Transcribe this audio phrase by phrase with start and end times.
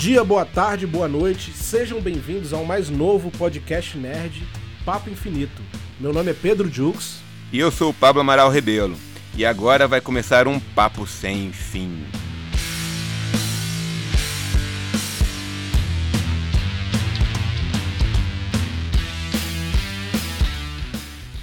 [0.00, 1.52] Bom dia, boa tarde, boa noite.
[1.52, 4.42] Sejam bem-vindos ao mais novo podcast nerd,
[4.82, 5.60] Papo Infinito.
[6.00, 7.20] Meu nome é Pedro Jux.
[7.52, 8.96] E eu sou o Pablo Amaral Rebelo.
[9.36, 12.02] E agora vai começar um papo sem fim.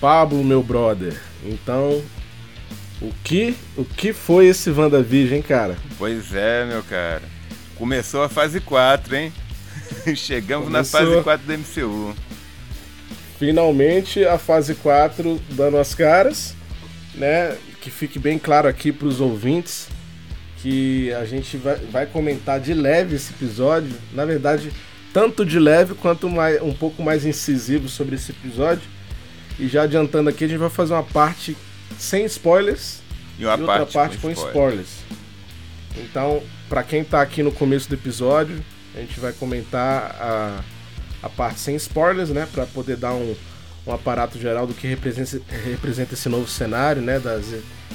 [0.02, 1.22] Pablo, meu brother.
[1.46, 2.02] Então,
[3.00, 5.78] o que, o que foi esse WandaVision, hein, cara?
[6.00, 7.37] Pois é, meu cara.
[7.78, 9.34] Começou a fase 4, hein?
[10.16, 11.00] Chegamos Começou.
[11.02, 12.16] na fase 4 do MCU.
[13.40, 16.56] Finalmente a fase 4 dando as caras,
[17.16, 17.56] né?
[17.82, 19.88] Que fique bem claro aqui para os ouvintes
[20.62, 23.94] que a gente vai, vai comentar de leve esse episódio.
[24.12, 24.72] Na verdade,
[25.14, 28.84] tanto de leve quanto mais, um pouco mais incisivo sobre esse episódio.
[29.60, 31.56] E já adiantando aqui, a gente vai fazer uma parte
[31.98, 33.00] sem spoilers
[33.40, 34.50] E uma e outra parte, parte com com spoiler.
[34.82, 34.88] spoilers.
[36.02, 38.64] Então, pra quem tá aqui no começo do episódio,
[38.96, 40.64] a gente vai comentar a,
[41.24, 42.48] a parte sem spoilers, né?
[42.52, 43.36] Pra poder dar um,
[43.86, 47.20] um aparato geral do que representa, representa esse novo cenário, né?
[47.20, 47.46] Das,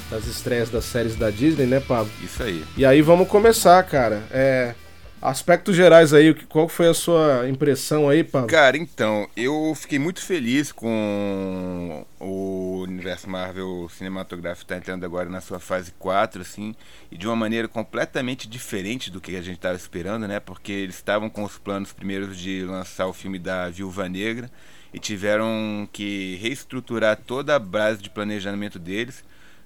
[0.09, 2.11] das estreias das séries da Disney, né, Pablo?
[2.21, 2.63] Isso aí.
[2.77, 4.23] E aí vamos começar, cara.
[4.31, 4.75] É,
[5.23, 8.49] aspectos gerais aí, qual foi a sua impressão aí, Pablo?
[8.49, 15.39] Cara, então, eu fiquei muito feliz com o universo Marvel cinematográfico tá entrando agora na
[15.39, 16.75] sua fase 4, assim,
[17.09, 20.41] e de uma maneira completamente diferente do que a gente estava esperando, né?
[20.41, 24.51] Porque eles estavam com os planos primeiros de lançar o filme da Viúva Negra
[24.93, 29.23] e tiveram que reestruturar toda a base de planejamento deles,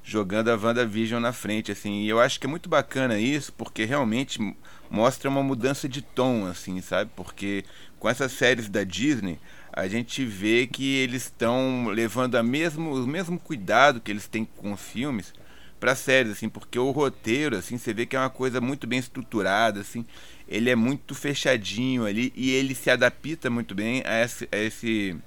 [0.08, 2.04] jogando a WandaVision na frente, assim.
[2.04, 4.40] E eu acho que é muito bacana isso, porque realmente
[4.90, 7.12] mostra uma mudança de tom, assim, sabe?
[7.14, 7.66] Porque
[8.00, 9.38] com essas séries da Disney,
[9.74, 14.46] a gente vê que eles estão levando a mesmo, o mesmo cuidado que eles têm
[14.46, 15.34] com os filmes
[15.78, 18.98] para séries, assim, porque o roteiro, assim, você vê que é uma coisa muito bem
[18.98, 20.06] estruturada, assim,
[20.48, 25.18] ele é muito fechadinho ali e ele se adapta muito bem a esse, a esse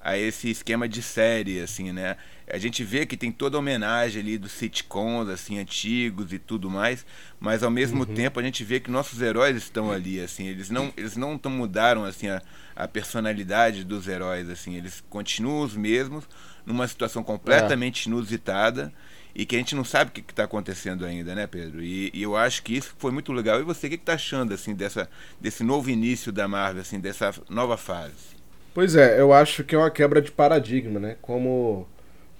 [0.00, 2.16] a esse esquema de série, assim, né?
[2.52, 6.68] A gente vê que tem toda a homenagem ali dos sitcoms, assim, antigos e tudo
[6.68, 7.06] mais,
[7.38, 10.92] mas ao mesmo tempo a gente vê que nossos heróis estão ali, assim, eles não,
[10.96, 12.42] eles não tão mudaram, assim, a,
[12.74, 16.24] a personalidade dos heróis, assim, eles continuam os mesmos,
[16.66, 18.92] numa situação completamente inusitada
[19.34, 21.82] e que a gente não sabe o que está acontecendo ainda, né, Pedro?
[21.82, 23.60] E, e eu acho que isso foi muito legal.
[23.60, 25.08] E você, o que está achando, assim, dessa,
[25.40, 28.40] desse novo início da Marvel, assim, dessa nova fase?
[28.74, 31.16] Pois é, eu acho que é uma quebra de paradigma, né?
[31.20, 31.88] Como,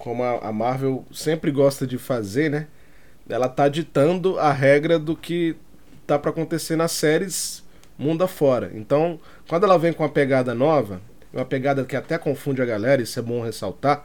[0.01, 2.67] como a, Marvel sempre gosta de fazer, né?
[3.29, 5.55] Ela tá ditando a regra do que
[6.07, 7.63] tá pra acontecer nas séries
[7.99, 8.73] mundo afora.
[8.75, 11.03] Então, quando ela vem com uma pegada nova,
[11.33, 14.03] uma pegada que até confunde a galera, isso é bom ressaltar,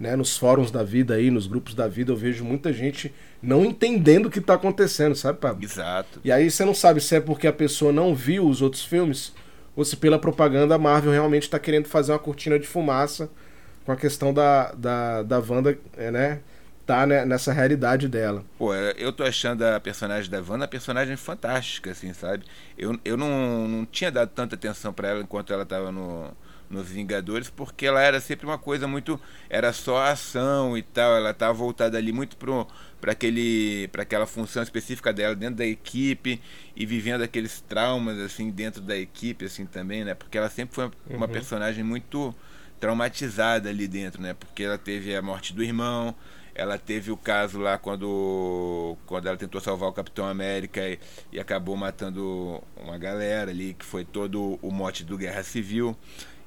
[0.00, 0.16] né?
[0.16, 4.26] Nos fóruns da vida aí, nos grupos da vida, eu vejo muita gente não entendendo
[4.26, 5.64] o que tá acontecendo, sabe, Pablo?
[5.64, 6.20] Exato.
[6.24, 9.32] E aí você não sabe se é porque a pessoa não viu os outros filmes
[9.76, 13.30] ou se pela propaganda a Marvel realmente está querendo fazer uma cortina de fumaça
[13.86, 16.40] com a questão da, da, da Wanda, é, né?
[16.84, 18.44] Tá né, nessa realidade dela.
[18.58, 22.44] Pô, eu tô achando a personagem da Wanda a personagem fantástica, assim, sabe?
[22.76, 26.30] Eu, eu não, não tinha dado tanta atenção pra ela enquanto ela tava no,
[26.70, 29.20] nos Vingadores, porque ela era sempre uma coisa muito.
[29.50, 32.66] Era só ação e tal, ela tava voltada ali muito pro,
[33.00, 36.40] pra, aquele, pra aquela função específica dela dentro da equipe
[36.76, 40.14] e vivendo aqueles traumas, assim, dentro da equipe, assim, também, né?
[40.14, 42.32] Porque ela sempre foi uma personagem muito
[42.80, 44.34] traumatizada ali dentro, né?
[44.34, 46.14] Porque ela teve a morte do irmão,
[46.54, 50.98] ela teve o caso lá quando, quando ela tentou salvar o Capitão América e,
[51.32, 55.96] e acabou matando uma galera ali, que foi todo o mote do Guerra Civil.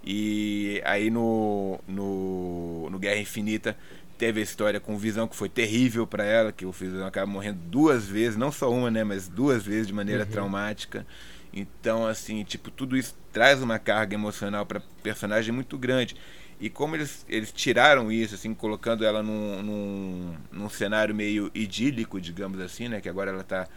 [0.04, 3.78] E aí no, no, no Guerra Infinita
[4.18, 7.26] teve a história com o Visão, que foi terrível para ela, que o Visão acaba
[7.26, 11.06] morrendo duas vezes, não só uma, né, mas duas vezes de maneira traumática.
[11.54, 16.16] Então, assim, tipo, tudo isso traz uma carga emocional para personagem muito grande.
[16.60, 22.20] E como eles, eles tiraram isso, assim, colocando ela num, num, num cenário meio idílico,
[22.20, 23.00] digamos assim, né?
[23.00, 23.68] Que agora ela tá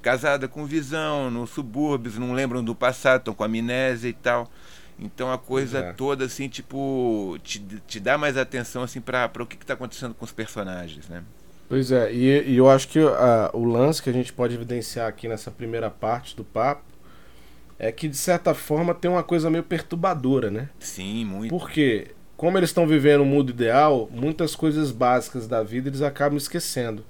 [0.00, 4.48] casada com visão, nos subúrbios, não lembram do passado, estão com amnésia e tal.
[4.98, 5.96] Então a coisa Exato.
[5.96, 10.14] toda, assim, tipo, te, te dá mais atenção, assim, para o que, que tá acontecendo
[10.14, 11.22] com os personagens, né?
[11.68, 15.06] Pois é, e, e eu acho que ah, o lance que a gente pode evidenciar
[15.06, 16.82] aqui nessa primeira parte do papo
[17.78, 20.68] é que, de certa forma, tem uma coisa meio perturbadora, né?
[20.78, 21.50] Sim, muito.
[21.50, 26.36] Porque, como eles estão vivendo o mundo ideal, muitas coisas básicas da vida eles acabam
[26.36, 27.04] esquecendo.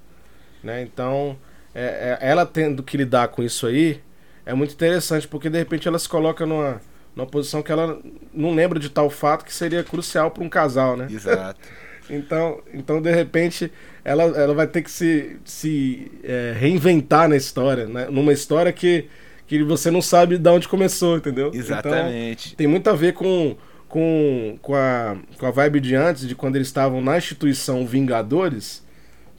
[0.63, 0.81] Né?
[0.81, 1.37] Então,
[1.73, 4.01] é- é- ela tendo que lidar com isso aí
[4.45, 6.81] é muito interessante, porque de repente ela se coloca numa,
[7.15, 7.99] numa posição que ela
[8.33, 11.07] não lembra de tal fato que seria crucial para um casal, né?
[11.09, 11.59] Exato.
[12.11, 13.71] Então, então de repente,
[14.03, 18.07] ela, ela vai ter que se, se é, reinventar na história, né?
[18.09, 19.07] numa história que,
[19.49, 21.49] que você não sabe de onde começou, entendeu?
[21.51, 22.49] Exatamente.
[22.49, 23.55] Então, tem muito a ver com,
[23.87, 28.85] com, com, a, com a vibe de antes, de quando eles estavam na instituição Vingadores,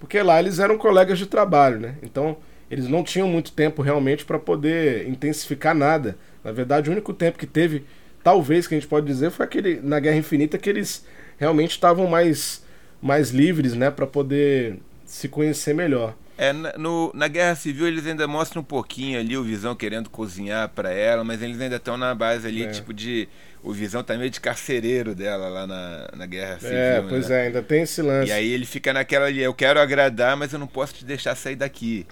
[0.01, 1.95] porque lá eles eram colegas de trabalho, né?
[2.03, 2.37] Então
[2.69, 6.19] eles não tinham muito tempo realmente para poder intensificar nada.
[6.43, 7.85] Na verdade, o único tempo que teve,
[8.25, 11.07] talvez que a gente pode dizer, foi aquele na Guerra Infinita que eles
[11.39, 12.65] realmente estavam mais,
[13.01, 16.17] mais livres, né, para poder se conhecer melhor.
[16.41, 20.09] É, na, no, na Guerra Civil eles ainda mostram um pouquinho ali o Visão querendo
[20.09, 22.69] cozinhar para ela, mas eles ainda estão na base ali, é.
[22.69, 23.29] tipo de.
[23.63, 26.79] O Visão tá meio de carcereiro dela lá na, na Guerra Civil.
[26.79, 27.37] É, pois né?
[27.37, 28.31] é, ainda tem esse lance.
[28.31, 31.35] E aí ele fica naquela ali, eu quero agradar, mas eu não posso te deixar
[31.35, 32.07] sair daqui.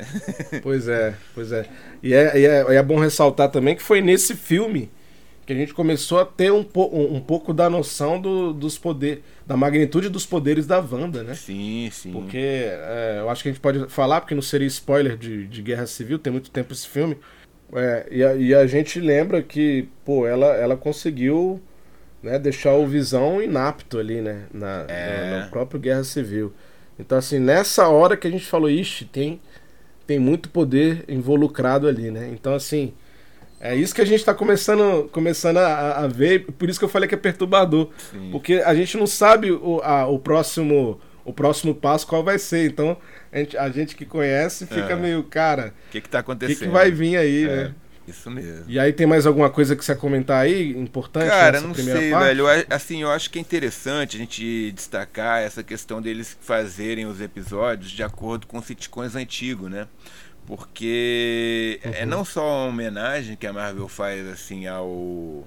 [0.62, 1.64] pois é, pois é.
[2.02, 4.90] E é, e é, é bom ressaltar também que foi nesse filme
[5.50, 8.78] que a gente começou a ter um, po um, um pouco da noção do, dos
[8.78, 11.34] poderes, da magnitude dos poderes da Wanda, né?
[11.34, 12.12] Sim, sim.
[12.12, 15.60] Porque é, eu acho que a gente pode falar, porque não seria spoiler de, de
[15.60, 17.18] Guerra Civil, tem muito tempo esse filme.
[17.72, 21.60] É, e, a, e, a, gente lembra que, pô, ela, ela conseguiu
[22.22, 24.44] né, deixar o Visão inapto ali, né?
[24.54, 25.30] Na, é.
[25.30, 26.52] na, no próprio Guerra Civil.
[26.96, 29.40] Então, assim, nessa hora que a gente falou, ixi, tem
[30.06, 32.28] tem muito poder involucrado ali, né?
[32.32, 32.92] Então, assim,
[33.60, 36.88] é isso que a gente está começando, começando a, a, ver, por isso que eu
[36.88, 37.90] falei que é perturbador.
[38.10, 38.30] Sim.
[38.32, 42.70] Porque a gente não sabe o, a, o, próximo, o próximo passo qual vai ser.
[42.70, 42.96] Então,
[43.30, 44.96] a gente, a gente que conhece fica é.
[44.96, 45.74] meio, cara.
[45.88, 46.56] O que, está acontecendo?
[46.56, 47.46] O que, que, vai vir aí, é.
[47.48, 47.74] né?
[48.08, 48.64] Isso mesmo.
[48.66, 51.28] E aí tem mais alguma coisa que você comentar aí, importante?
[51.28, 52.24] Cara, não sei, parte?
[52.24, 52.44] velho.
[52.68, 57.90] Assim, eu acho que é interessante a gente destacar essa questão deles fazerem os episódios
[57.90, 59.86] de acordo com sitcoms antigos, né?
[60.46, 61.94] Porque é uhum.
[61.94, 65.44] é não só uma homenagem que a Marvel faz assim ao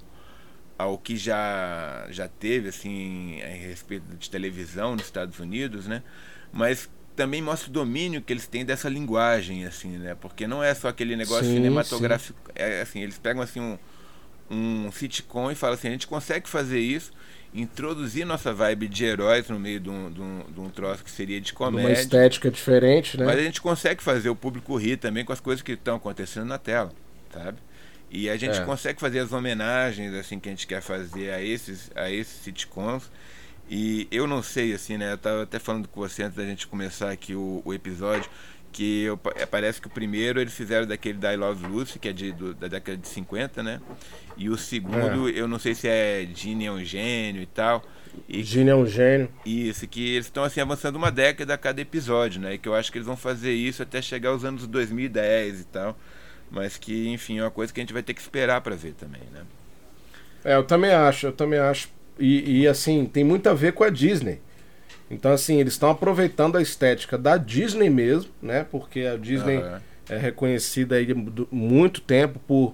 [0.78, 6.04] ao que já já teve assim a respeito de televisão nos Estados Unidos, né?
[6.51, 10.16] Mas também mostra o domínio que eles têm dessa linguagem, assim, né?
[10.16, 12.40] Porque não é só aquele negócio sim, cinematográfico.
[12.48, 12.54] Sim.
[12.56, 13.78] É assim, eles pegam assim um,
[14.50, 17.12] um sitcom e falam assim, a gente consegue fazer isso,
[17.54, 21.12] introduzir nossa vibe de heróis no meio de um, de um, de um troço que
[21.12, 21.90] seria de comédia.
[21.90, 23.26] Uma estética diferente, né?
[23.26, 26.46] Mas a gente consegue fazer o público rir também com as coisas que estão acontecendo
[26.46, 26.92] na tela,
[27.32, 27.58] sabe?
[28.10, 28.64] E a gente é.
[28.64, 33.10] consegue fazer as homenagens assim que a gente quer fazer a esses, a esses sitcoms
[33.70, 35.14] e eu não sei, assim, né?
[35.14, 38.30] Eu tava até falando com você antes da gente começar aqui o, o episódio,
[38.74, 42.10] que eu, é, parece que o primeiro eles fizeram daquele da I Love Lucy, que
[42.10, 43.80] é de, do, da década de 50, né?
[44.36, 45.34] E o segundo, é.
[45.34, 47.84] eu não sei se é Gene é um gênio e tal.
[48.28, 49.30] E, Gene é um gênio.
[49.46, 52.56] Isso, que eles estão assim avançando uma década a cada episódio, né?
[52.56, 55.64] E que eu acho que eles vão fazer isso até chegar aos anos 2010 e
[55.66, 55.98] tal.
[56.52, 58.94] Mas que, enfim, é uma coisa que a gente vai ter que esperar para ver
[58.94, 59.42] também, né?
[60.44, 61.88] É, eu também acho, eu também acho
[62.19, 64.40] e, e, assim, tem muito a ver com a Disney.
[65.10, 68.66] Então, assim, eles estão aproveitando a estética da Disney mesmo, né?
[68.70, 69.78] Porque a Disney uhum.
[70.10, 71.14] é reconhecida aí
[71.52, 72.74] muito tempo por,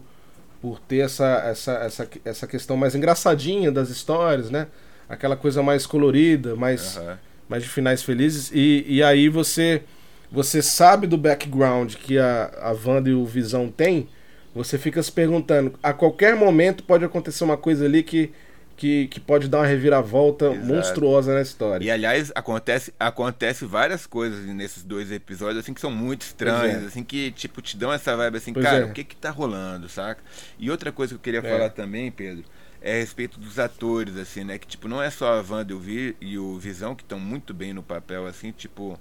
[0.62, 4.68] por ter essa, essa, essa, essa questão mais engraçadinha das histórias, né?
[5.08, 7.16] Aquela coisa mais colorida, mais, uhum.
[7.50, 8.52] mais de finais felizes.
[8.54, 9.84] E, e aí você
[10.31, 14.07] você sabe do background que a, a Wanda e o Visão têm,
[14.54, 18.31] você fica se perguntando, a qualquer momento pode acontecer uma coisa ali que
[18.80, 20.66] que, que pode dar uma reviravolta Exato.
[20.66, 21.83] monstruosa na história.
[21.83, 26.86] E aliás, acontece, acontece várias coisas nesses dois episódios assim que são muito estranhas, é.
[26.86, 28.86] assim que tipo te dão essa vibe assim, pois cara, é.
[28.86, 30.24] o que que tá rolando, saca?
[30.57, 31.52] E outra coisa que eu queria é.
[31.52, 32.45] falar também, Pedro,
[32.81, 35.74] é a respeito dos atores assim, né, que tipo não é só a Wanda
[36.21, 38.98] e o Visão que estão muito bem no papel assim, tipo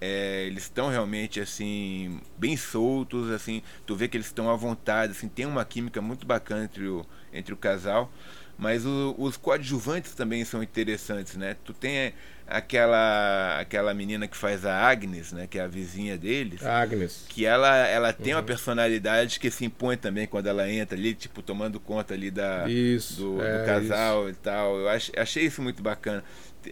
[0.00, 5.12] é, eles estão realmente assim bem soltos assim tu vê que eles estão à vontade
[5.12, 8.12] assim tem uma química muito bacana entre o entre o casal
[8.58, 11.56] mas o, os coadjuvantes também são interessantes, né?
[11.64, 12.12] Tu tem
[12.46, 15.46] aquela aquela menina que faz a Agnes, né?
[15.46, 16.64] Que é a vizinha deles.
[16.64, 17.24] Agnes.
[17.28, 18.38] Que ela, ela tem uhum.
[18.38, 22.68] uma personalidade que se impõe também quando ela entra ali, tipo, tomando conta ali da,
[22.68, 24.38] isso, do, é, do casal isso.
[24.38, 24.78] e tal.
[24.78, 26.24] Eu ach, achei isso muito bacana.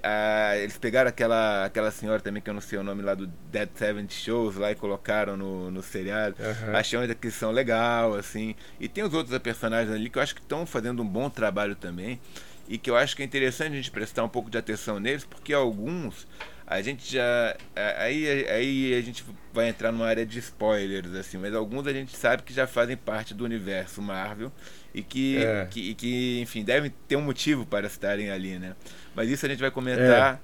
[0.03, 3.27] Ah, eles pegaram aquela, aquela senhora também, que eu não sei o nome lá do
[3.27, 6.37] Dead Seventh Shows lá e colocaram no, no seriado.
[6.39, 6.77] Uhum.
[6.77, 8.55] Achei uma descrição legal, assim.
[8.81, 11.75] E tem os outros personagens ali que eu acho que estão fazendo um bom trabalho
[11.75, 12.21] também.
[12.67, 15.25] E que eu acho que é interessante a gente prestar um pouco de atenção neles,
[15.25, 16.27] porque alguns
[16.67, 17.57] a gente já.
[17.99, 22.17] Aí, aí a gente vai entrar numa área de spoilers, assim, mas alguns a gente
[22.17, 24.51] sabe que já fazem parte do universo Marvel
[24.95, 25.67] e que, é.
[25.69, 28.75] que, que, enfim, devem ter um motivo para estarem ali, né?
[29.15, 30.41] Mas isso a gente vai comentar.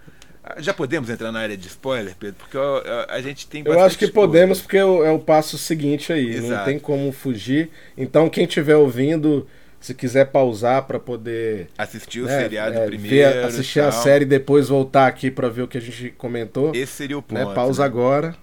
[0.57, 0.61] É.
[0.61, 2.37] Já podemos entrar na área de spoiler, Pedro?
[2.37, 5.57] Porque a, a gente tem Eu acho que podemos, porque é o, é o passo
[5.57, 6.31] seguinte aí.
[6.31, 6.51] Exato.
[6.51, 7.71] Não tem como fugir.
[7.97, 9.47] Então, quem estiver ouvindo,
[9.79, 14.25] se quiser pausar para poder assistir o né, seriado é, primeiro, ver, assistir a série
[14.25, 16.75] e depois voltar aqui para ver o que a gente comentou.
[16.75, 17.49] Esse seria o né, ponto.
[17.51, 17.55] Né?
[17.55, 17.87] Pausa né?
[17.87, 18.37] agora.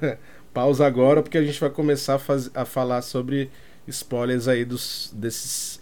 [0.54, 3.50] pausa agora porque a gente vai começar a, faz, a falar sobre
[3.90, 5.80] spoilers aí dos, desses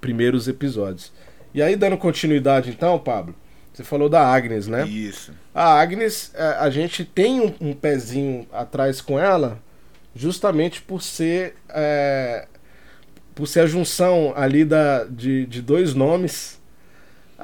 [0.00, 1.12] primeiros episódios.
[1.52, 3.34] E aí, dando continuidade então, Pablo,
[3.72, 4.86] você falou da Agnes, né?
[4.86, 5.32] Isso.
[5.54, 9.60] A Agnes, a, é, a gente tem um, um, pezinho atrás com ela,
[10.14, 12.46] justamente por ser é,
[13.34, 16.60] por ser a junção ali da, de, de dois nomes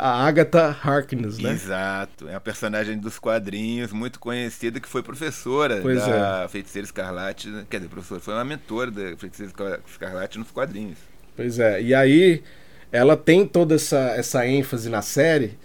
[0.00, 1.52] a Agatha Harkness, né?
[1.52, 2.26] Exato.
[2.26, 6.49] É uma personagem dos quadrinhos muito conhecida que foi professora pois da é.
[6.49, 7.49] Feiticeira Escarlate.
[7.49, 7.66] Né?
[7.69, 9.52] Quer dizer, professora, foi uma mentora da Feiticeira
[9.87, 10.99] Escarlate nos quadrinhos.
[11.37, 11.83] Pois é.
[11.83, 12.42] E aí
[12.90, 15.59] ela tem toda essa, essa ênfase na série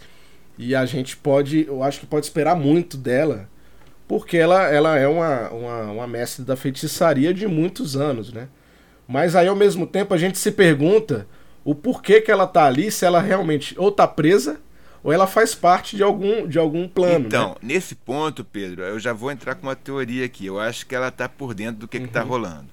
[0.57, 3.49] e a gente pode, eu acho que pode esperar muito dela,
[4.07, 8.47] porque ela, ela é uma, uma, uma mestre da feitiçaria de muitos anos, né?
[9.07, 11.27] Mas aí ao mesmo tempo a gente se pergunta
[11.65, 14.61] o porquê que ela tá ali, se ela realmente ou tá presa
[15.03, 17.25] ou ela faz parte de algum, de algum plano.
[17.27, 17.55] Então, né?
[17.61, 20.47] nesse ponto, Pedro, eu já vou entrar com uma teoria aqui.
[20.47, 22.07] Eu acho que ela tá por dentro do que, uhum.
[22.07, 22.29] que tá uhum.
[22.29, 22.67] rolando.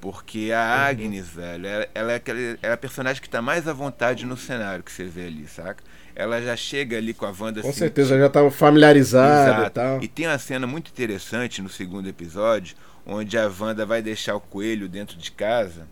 [0.00, 0.90] Porque a uhum.
[0.90, 4.26] Agnes, velho, ela, ela, é aquele, ela é a personagem que tá mais à vontade
[4.26, 5.82] no cenário que você vê ali, saca?
[6.14, 9.66] Ela já chega ali com a Wanda Com assim, certeza, já tá familiarizada Exato.
[9.66, 10.02] e tal.
[10.02, 12.76] E tem uma cena muito interessante no segundo episódio,
[13.06, 15.86] onde a Wanda vai deixar o coelho dentro de casa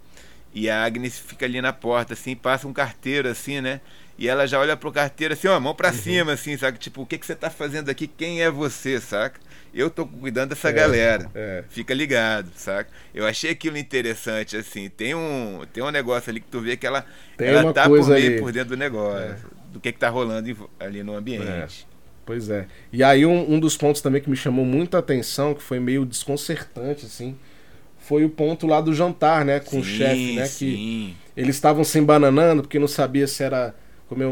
[0.55, 3.81] e a Agnes fica ali na porta, assim, passa um carteiro, assim, né?
[4.17, 5.95] E ela já olha pro carteiro assim, ó, mão pra uhum.
[5.95, 6.79] cima, assim, sabe?
[6.79, 8.07] Tipo, o que, que você tá fazendo aqui?
[8.07, 9.41] Quem é você, saca?
[9.75, 11.29] Eu tô cuidando dessa é, galera.
[11.35, 11.65] É.
[11.69, 12.89] Fica ligado, saca?
[13.13, 14.89] Eu achei aquilo interessante, assim.
[14.89, 17.05] Tem um, tem um negócio ali que tu vê que ela,
[17.37, 19.33] tem ela tá por, meio, por dentro do negócio.
[19.33, 19.37] É.
[19.73, 21.89] Do que, que tá rolando ali no ambiente.
[21.91, 21.95] É.
[22.25, 22.69] Pois é.
[22.93, 26.07] E aí um, um dos pontos também que me chamou muita atenção, que foi meio
[26.07, 27.37] desconcertante, assim,
[28.07, 29.61] foi o ponto lá do jantar, né?
[29.61, 30.45] Com sim, o chefe, né?
[30.45, 30.67] Sim.
[30.67, 33.75] Que eles estavam se embananando porque não sabia se era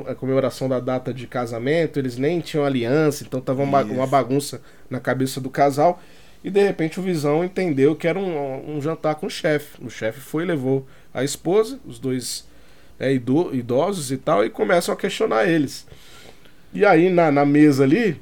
[0.06, 4.60] a comemoração da data de casamento, eles nem tinham aliança, então tava uma, uma bagunça
[4.88, 6.00] na cabeça do casal.
[6.44, 9.82] E de repente o Visão entendeu que era um, um jantar com o chefe.
[9.82, 12.46] O chefe foi e levou a esposa, os dois
[13.00, 15.86] é, idosos e tal, e começam a questionar eles.
[16.74, 18.20] E aí na, na mesa ali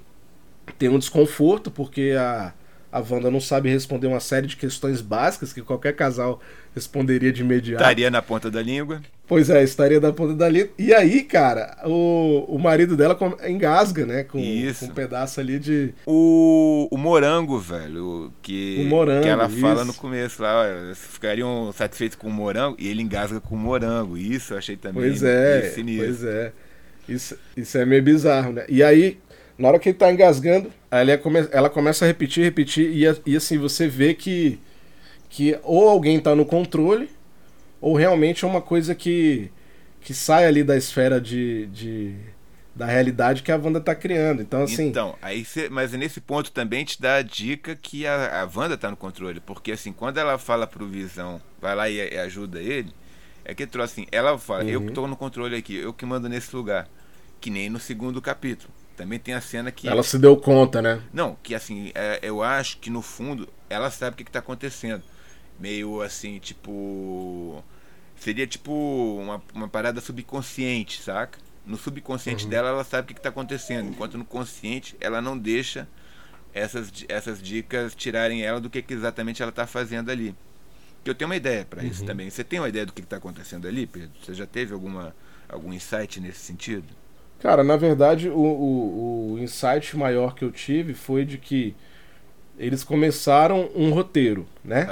[0.78, 2.52] tem um desconforto, porque a,
[2.92, 6.40] a Wanda não sabe responder uma série de questões básicas que qualquer casal
[6.74, 7.82] responderia de imediato.
[7.82, 9.00] Estaria na ponta da língua.
[9.26, 10.70] Pois é, estaria na ponta da língua.
[10.76, 13.16] E aí, cara, o, o marido dela
[13.46, 14.24] engasga, né?
[14.24, 15.94] Com, com um pedaço ali de.
[16.04, 18.32] O, o morango, velho.
[18.42, 19.60] Que, o morango, que ela isso.
[19.60, 24.18] fala no começo lá, ficariam satisfeitos com o morango e ele engasga com o morango.
[24.18, 25.02] Isso eu achei também.
[25.02, 26.52] Pois é, pois é.
[27.08, 28.64] Isso, isso é meio bizarro, né?
[28.68, 29.18] E aí,
[29.60, 33.36] na hora que ele tá engasgando, ela, come, ela começa a repetir, repetir, e, e
[33.36, 34.58] assim, você vê que,
[35.28, 37.10] que ou alguém tá no controle,
[37.80, 39.50] ou realmente é uma coisa que,
[40.00, 42.14] que sai ali da esfera de, de
[42.74, 44.40] da realidade que a Wanda tá criando.
[44.40, 44.88] Então, assim.
[44.88, 48.78] Então, aí cê, mas nesse ponto também te dá a dica que a, a Wanda
[48.78, 49.40] tá no controle.
[49.40, 52.90] Porque assim, quando ela fala pro Visão, vai lá e, e ajuda ele,
[53.44, 54.70] é que trouxe assim, ela fala, uhum.
[54.70, 56.88] eu que tô no controle aqui, eu que mando nesse lugar.
[57.38, 58.72] Que nem no segundo capítulo.
[59.00, 59.88] Também tem a cena que.
[59.88, 61.00] Ela se deu conta, né?
[61.10, 65.02] Não, que assim, é, eu acho que no fundo ela sabe o que, está acontecendo.
[65.58, 67.64] Meio assim, tipo.
[68.18, 68.70] Seria tipo
[69.18, 71.38] uma, uma parada subconsciente, saca?
[71.64, 72.50] No subconsciente uhum.
[72.50, 75.88] dela ela sabe o que, está acontecendo, enquanto no consciente ela não deixa
[76.52, 80.36] essas, essas dicas tirarem ela do que, que exatamente ela está fazendo ali.
[81.02, 82.06] Que eu tenho uma ideia para isso uhum.
[82.06, 82.28] também.
[82.28, 84.10] Você tem uma ideia do que está acontecendo ali, Pedro?
[84.22, 85.16] Você já teve alguma,
[85.48, 86.99] algum insight nesse sentido?
[87.40, 91.74] Cara, na verdade, o, o, o insight maior que eu tive foi de que
[92.58, 94.86] eles começaram um roteiro, né?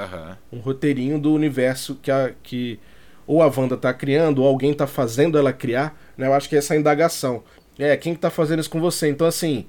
[0.50, 0.58] Uhum.
[0.58, 2.80] Um roteirinho do universo que, a, que
[3.26, 6.26] ou a Wanda tá criando, ou alguém tá fazendo ela criar, né?
[6.26, 7.44] Eu acho que é essa indagação.
[7.78, 9.08] É, quem que tá fazendo isso com você?
[9.08, 9.66] Então, assim,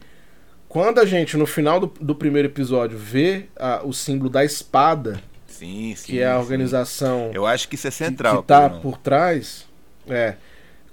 [0.69, 5.21] quando a gente, no final do, do primeiro episódio, vê a, o símbolo da espada,
[5.45, 7.27] sim, sim, que é a organização...
[7.27, 7.36] Sim.
[7.36, 8.38] Eu acho que isso é central.
[8.38, 9.67] Que, que tá por trás,
[10.07, 10.36] é...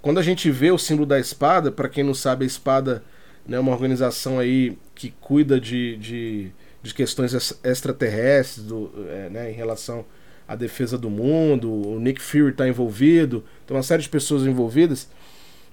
[0.07, 3.03] Quando a gente vê o símbolo da espada, para quem não sabe, a espada
[3.45, 7.35] é né, uma organização aí que cuida de, de, de questões
[7.65, 10.05] extraterrestres do, é, né, em relação
[10.47, 11.69] à defesa do mundo.
[11.69, 15.09] O Nick Fury está envolvido, tem uma série de pessoas envolvidas.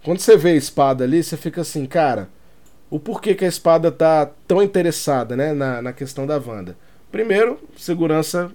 [0.04, 2.28] Quando você vê a espada ali, você fica assim, cara,
[2.90, 6.76] o porquê que a espada tá tão interessada né, na, na questão da Wanda?
[7.12, 8.52] Primeiro, segurança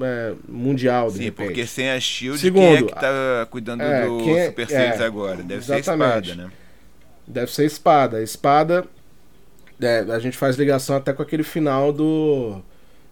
[0.00, 1.10] é, mundial.
[1.10, 1.46] Sim, repente.
[1.46, 5.00] porque sem a Shield, Segundo, quem é que tá cuidando é, do é, Super Saiyans
[5.00, 5.42] é, agora?
[5.42, 6.28] Deve exatamente.
[6.28, 6.52] ser espada, né?
[7.26, 8.22] Deve ser espada.
[8.22, 8.84] Espada,
[9.80, 12.60] é, a gente faz ligação até com aquele final do,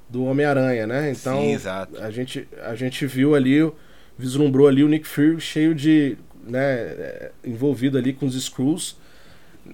[0.08, 1.10] do Homem-Aranha, né?
[1.10, 1.58] Então, Sim.
[2.00, 3.70] A, gente, a gente viu ali,
[4.16, 6.16] vislumbrou ali o Nick Fury cheio de.
[6.46, 8.96] Né, envolvido ali com os Screws.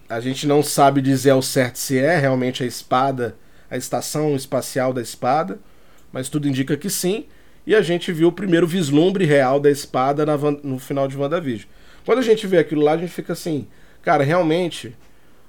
[0.09, 3.37] A gente não sabe dizer ao certo se é realmente a espada,
[3.71, 5.61] a estação espacial da espada
[6.15, 7.27] mas tudo indica que sim.
[7.67, 10.25] E a gente viu o primeiro vislumbre real da espada
[10.63, 11.69] no final de WandaVision.
[12.07, 13.67] Quando a gente vê aquilo lá, a gente fica assim,
[14.01, 14.95] cara, realmente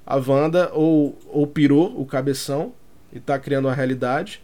[0.03, 2.73] a Wanda ou, ou pirou o cabeção
[3.13, 4.41] e tá criando uma realidade,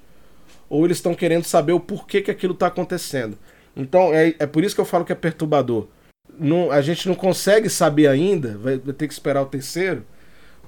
[0.69, 3.35] ou eles estão querendo saber o porquê que aquilo tá acontecendo.
[3.75, 5.87] Então é, é por isso que eu falo que é perturbador.
[6.37, 10.05] Não, a gente não consegue saber ainda, vai, vai ter que esperar o terceiro,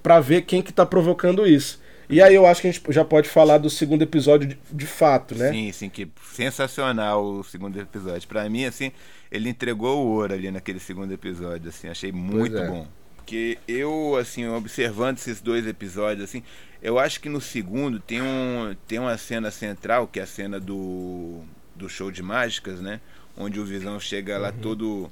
[0.01, 1.79] para ver quem que tá provocando isso.
[2.09, 4.85] E aí eu acho que a gente já pode falar do segundo episódio de, de
[4.85, 5.51] fato, né?
[5.51, 8.27] Sim, sim, que sensacional o segundo episódio.
[8.27, 8.91] Para mim, assim,
[9.31, 12.67] ele entregou o ouro ali naquele segundo episódio, assim, achei muito é.
[12.67, 12.87] bom.
[13.15, 16.43] Porque eu, assim, observando esses dois episódios, assim,
[16.81, 20.59] eu acho que no segundo tem, um, tem uma cena central, que é a cena
[20.59, 21.41] do,
[21.73, 22.99] do show de mágicas, né?
[23.37, 24.59] Onde o Visão chega lá uhum.
[24.59, 25.11] todo.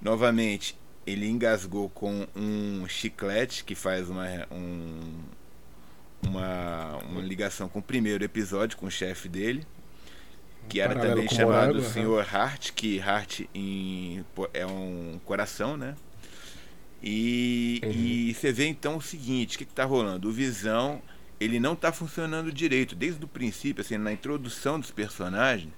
[0.00, 5.00] Novamente, ele engasgou com um chiclete que faz uma, um,
[6.26, 9.66] uma, uma ligação com o primeiro episódio, com o chefe dele,
[10.68, 15.94] que era também chamado Morago, Senhor Hart, que Hart em, é um coração, né?
[17.02, 17.90] E, uhum.
[17.90, 20.28] e você vê então o seguinte, o que está rolando?
[20.28, 21.00] O Visão,
[21.40, 22.94] ele não está funcionando direito.
[22.94, 25.72] Desde o princípio, assim, na introdução dos personagens,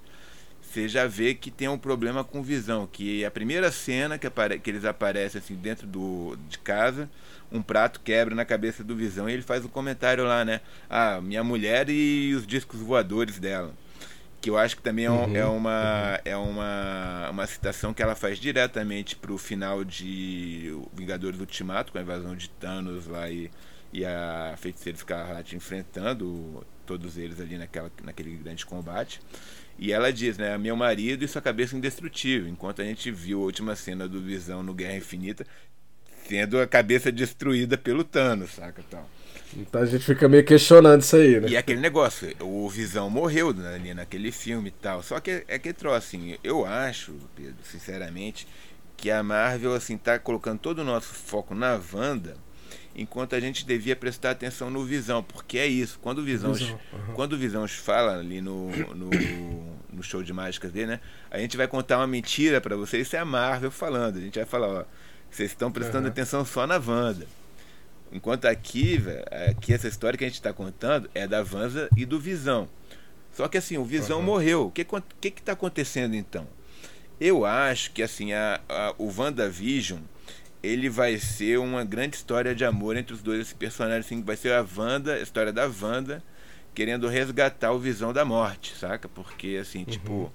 [0.73, 4.59] você já vê que tem um problema com Visão, que a primeira cena que, apare
[4.59, 7.11] que eles aparecem assim dentro do, de casa,
[7.51, 10.61] um prato quebra na cabeça do Visão e ele faz um comentário lá, né?
[10.89, 13.75] Ah, minha mulher e os discos voadores dela
[14.41, 16.19] que eu acho que também é, uhum, é uma, uhum.
[16.25, 21.99] é uma, uma citação que ela faz diretamente para o final de Vingadores Ultimato, com
[21.99, 23.49] a invasão de Thanos lá e,
[23.93, 29.21] e a Feiticeira Escarlate enfrentando todos eles ali naquela, naquele grande combate.
[29.79, 33.45] E ela diz, né, meu marido e sua cabeça indestrutível, enquanto a gente viu a
[33.45, 35.47] última cena do Visão no Guerra Infinita,
[36.29, 39.09] tendo a cabeça destruída pelo Thanos, saca, tal.
[39.57, 41.49] Então a gente fica meio questionando isso aí, né?
[41.49, 45.03] E aquele negócio, o Visão morreu né, ali naquele filme e tal.
[45.03, 48.47] Só que é que troço, assim, eu acho, Pedro, sinceramente,
[48.97, 52.37] que a Marvel, assim, tá colocando todo o nosso foco na Wanda,
[52.95, 55.99] enquanto a gente devia prestar atenção no Visão, porque é isso.
[56.01, 56.79] Quando o Visão, Visão.
[56.93, 57.15] Uhum.
[57.15, 59.11] quando o Visão fala ali no, no,
[59.93, 61.01] no, show de mágicas dele, né?
[61.31, 64.17] A gente vai contar uma mentira para vocês, isso é a Marvel falando.
[64.17, 64.85] A gente vai falar, ó,
[65.31, 66.13] vocês estão prestando uhum.
[66.13, 67.27] atenção só na Wanda.
[68.13, 72.05] Enquanto aqui, véio, aqui essa história que a gente está contando é da Vanza e
[72.05, 72.69] do Visão.
[73.33, 74.25] Só que assim, o Visão uhum.
[74.25, 74.67] morreu.
[74.67, 76.47] O que que está acontecendo então?
[77.19, 80.01] Eu acho que assim, a, a, o WandaVision
[80.63, 84.37] ele vai ser uma grande história de amor entre os dois esse personagem, assim, vai
[84.37, 86.23] ser a Wanda, a história da Wanda
[86.75, 89.09] querendo resgatar o Visão da morte, saca?
[89.09, 89.85] Porque assim, uhum.
[89.85, 90.33] tipo,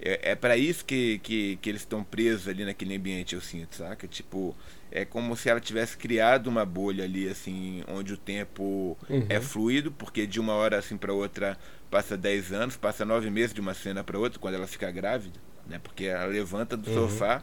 [0.00, 3.76] é, é para isso que, que, que eles estão presos ali naquele ambiente, eu sinto,
[3.76, 4.06] saca?
[4.06, 4.56] Tipo,
[4.90, 9.26] é como se ela tivesse criado uma bolha ali, assim, onde o tempo uhum.
[9.28, 11.58] é fluido, porque de uma hora assim para outra
[11.90, 15.38] passa 10 anos, passa 9 meses de uma cena para outra, quando ela fica grávida,
[15.66, 15.80] né?
[15.82, 17.08] Porque ela levanta do uhum.
[17.08, 17.42] sofá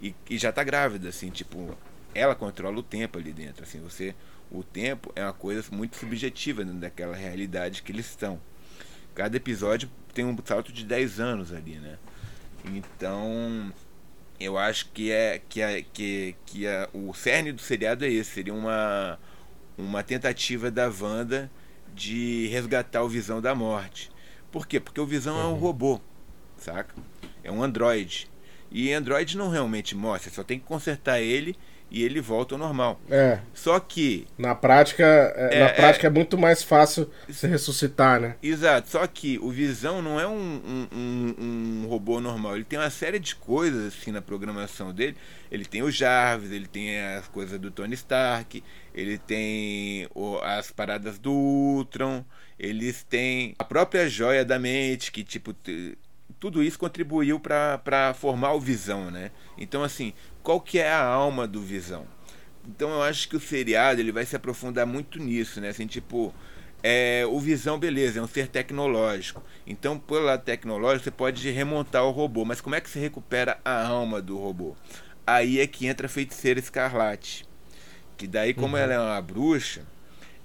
[0.00, 1.76] e, e já tá grávida, assim, tipo,
[2.14, 4.14] ela controla o tempo ali dentro, assim, você
[4.50, 8.40] o tempo é uma coisa muito subjetiva dentro daquela realidade que eles estão.
[9.14, 11.98] Cada episódio tem um salto de 10 anos ali, né?
[12.64, 13.72] Então,
[14.40, 18.30] eu acho que é que, é, que, que é, o cerne do seriado é esse.
[18.30, 19.18] Seria uma,
[19.76, 21.50] uma tentativa da Wanda
[21.94, 24.10] de resgatar o Visão da morte.
[24.50, 24.80] Por quê?
[24.80, 25.40] Porque o Visão uhum.
[25.40, 25.58] é um uhum.
[25.58, 26.00] robô,
[26.56, 26.94] saca?
[27.42, 28.30] É um androide.
[28.70, 31.56] E Android não realmente você só tem que consertar ele
[31.90, 33.00] e ele volta ao normal.
[33.10, 33.38] É.
[33.54, 34.26] Só que.
[34.36, 38.36] Na prática, é, é, na prática é, é, muito mais fácil se ressuscitar, né?
[38.42, 38.90] Exato.
[38.90, 42.56] Só que o Visão não é um, um, um, um, robô normal.
[42.56, 45.16] Ele tem uma série de coisas assim na programação dele.
[45.50, 48.62] Ele tem o Jarvis, ele tem as coisas do Tony Stark,
[48.94, 52.22] ele tem o, as paradas do Ultron,
[52.58, 55.54] eles têm a própria joia da mente, que tipo.
[56.40, 59.30] Tudo isso contribuiu para formar o Visão, né?
[59.56, 62.06] Então, assim, qual que é a alma do Visão.
[62.68, 65.70] Então eu acho que o seriado ele vai se aprofundar muito nisso, né?
[65.70, 66.34] Assim, tipo,
[66.82, 69.42] é, o Visão, beleza, é um ser tecnológico.
[69.66, 73.58] Então, pelo lado tecnológico, você pode remontar o robô, mas como é que se recupera
[73.64, 74.76] a alma do robô?
[75.26, 77.46] Aí é que entra a feiticeira escarlate.
[78.16, 78.82] Que daí, como uhum.
[78.82, 79.82] ela é uma bruxa,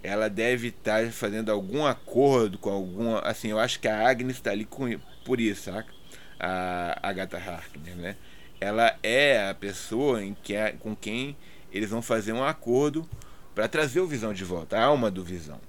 [0.01, 3.19] ela deve estar fazendo algum acordo com alguma.
[3.19, 4.87] Assim, eu acho que a Agnes está ali com,
[5.23, 5.91] por isso, saca?
[6.39, 8.15] A Agatha Harkness, né?
[8.63, 11.35] ela é a pessoa em que é, com quem
[11.71, 13.05] eles vão fazer um acordo
[13.53, 15.59] para trazer o Visão de volta, a alma do Visão,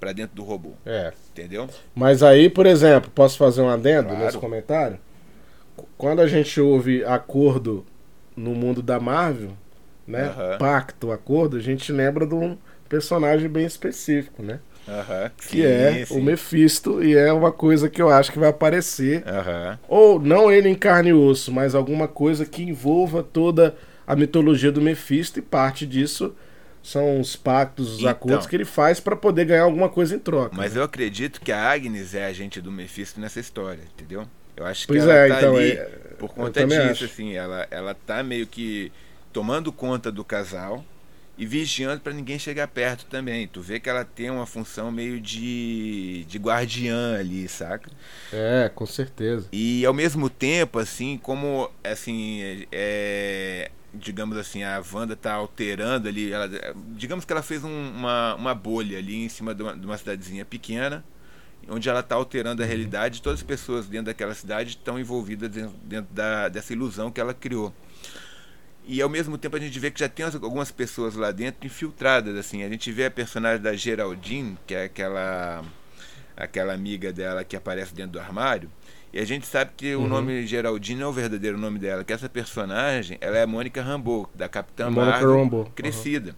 [0.00, 0.72] para dentro do robô.
[0.84, 1.12] É.
[1.30, 1.68] Entendeu?
[1.94, 4.24] Mas aí, por exemplo, posso fazer um adendo claro.
[4.24, 4.98] nesse comentário?
[5.96, 7.86] Quando a gente ouve acordo
[8.36, 9.52] no mundo da Marvel,
[10.06, 10.28] né?
[10.28, 10.58] Uhum.
[10.58, 14.60] Pacto, acordo, a gente lembra de um personagem bem específico, né?
[15.48, 16.18] Que é sim.
[16.18, 19.24] o Mephisto, e é uma coisa que eu acho que vai aparecer.
[19.26, 19.78] Uhum.
[19.88, 23.76] Ou não ele em carne e osso, mas alguma coisa que envolva toda
[24.06, 26.34] a mitologia do Mephisto, e parte disso
[26.82, 30.18] são os pactos, os então, acordos que ele faz para poder ganhar alguma coisa em
[30.18, 30.56] troca.
[30.56, 34.26] Mas eu acredito que a Agnes é a agente do Mephisto nessa história, entendeu?
[34.56, 35.84] Eu acho pois que ela é, tá então, ali é,
[36.18, 38.90] por conta disso, assim, ela, ela tá meio que
[39.32, 40.84] tomando conta do casal
[41.40, 43.48] e vigiando para ninguém chegar perto também.
[43.48, 47.90] Tu vê que ela tem uma função meio de, de guardiã ali, saca?
[48.30, 49.48] É, com certeza.
[49.50, 56.30] E ao mesmo tempo, assim, como assim, é, digamos assim, a Wanda tá alterando ali,
[56.30, 56.46] ela,
[56.88, 59.96] digamos que ela fez um, uma, uma bolha ali em cima de uma, de uma
[59.96, 61.02] cidadezinha pequena
[61.68, 65.76] onde ela está alterando a realidade, todas as pessoas dentro daquela cidade estão envolvidas dentro,
[65.84, 67.72] dentro da, dessa ilusão que ela criou.
[68.92, 72.36] E ao mesmo tempo a gente vê que já tem algumas pessoas lá dentro infiltradas,
[72.36, 72.64] assim.
[72.64, 75.62] A gente vê a personagem da Geraldine, que é aquela
[76.36, 78.68] aquela amiga dela que aparece dentro do armário.
[79.12, 80.06] E a gente sabe que uhum.
[80.06, 83.80] o nome Geraldine é o verdadeiro nome dela, que essa personagem, ela é a Mônica
[83.80, 86.30] Rambeau, da Capitã Marvel crescida.
[86.30, 86.36] Uhum.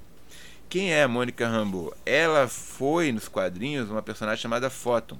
[0.68, 1.96] Quem é a Mônica Rambeau?
[2.04, 5.16] Ela foi nos quadrinhos uma personagem chamada Photon,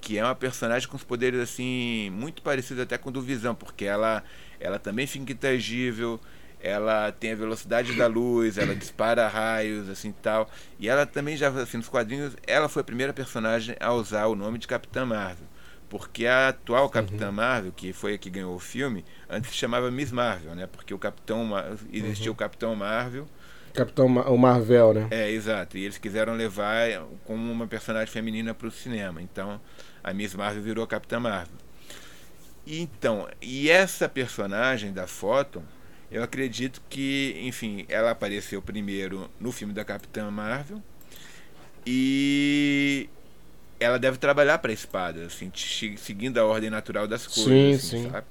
[0.00, 3.54] que é uma personagem com os poderes assim muito parecidos até com o do Visão,
[3.54, 4.24] porque ela
[4.58, 6.18] ela também fica intangível,
[6.60, 10.48] ela tem a velocidade da luz, ela dispara raios, assim tal.
[10.78, 14.34] E ela também já, assim, nos quadrinhos, ela foi a primeira personagem a usar o
[14.34, 15.46] nome de Capitã Marvel.
[15.88, 17.32] Porque a atual Capitã uhum.
[17.32, 20.66] Marvel, que foi a que ganhou o filme, antes se chamava Miss Marvel, né?
[20.66, 21.52] Porque o Capitão
[21.92, 22.32] existia uhum.
[22.32, 23.28] o Capitão Marvel
[23.76, 25.06] Capitão o Marvel, né?
[25.10, 25.76] É, exato.
[25.76, 26.88] E eles quiseram levar
[27.26, 29.20] como uma personagem feminina para o cinema.
[29.20, 29.60] Então,
[30.02, 31.54] a Miss Marvel virou a Capitã Marvel.
[32.66, 35.62] E, então, e essa personagem da foto,
[36.10, 40.82] eu acredito que, enfim, ela apareceu primeiro no filme da Capitã Marvel
[41.86, 43.08] e
[43.80, 45.52] ela deve trabalhar para a espada, assim,
[45.98, 48.10] seguindo a ordem natural das coisas, sim, assim, sim.
[48.10, 48.26] sabe?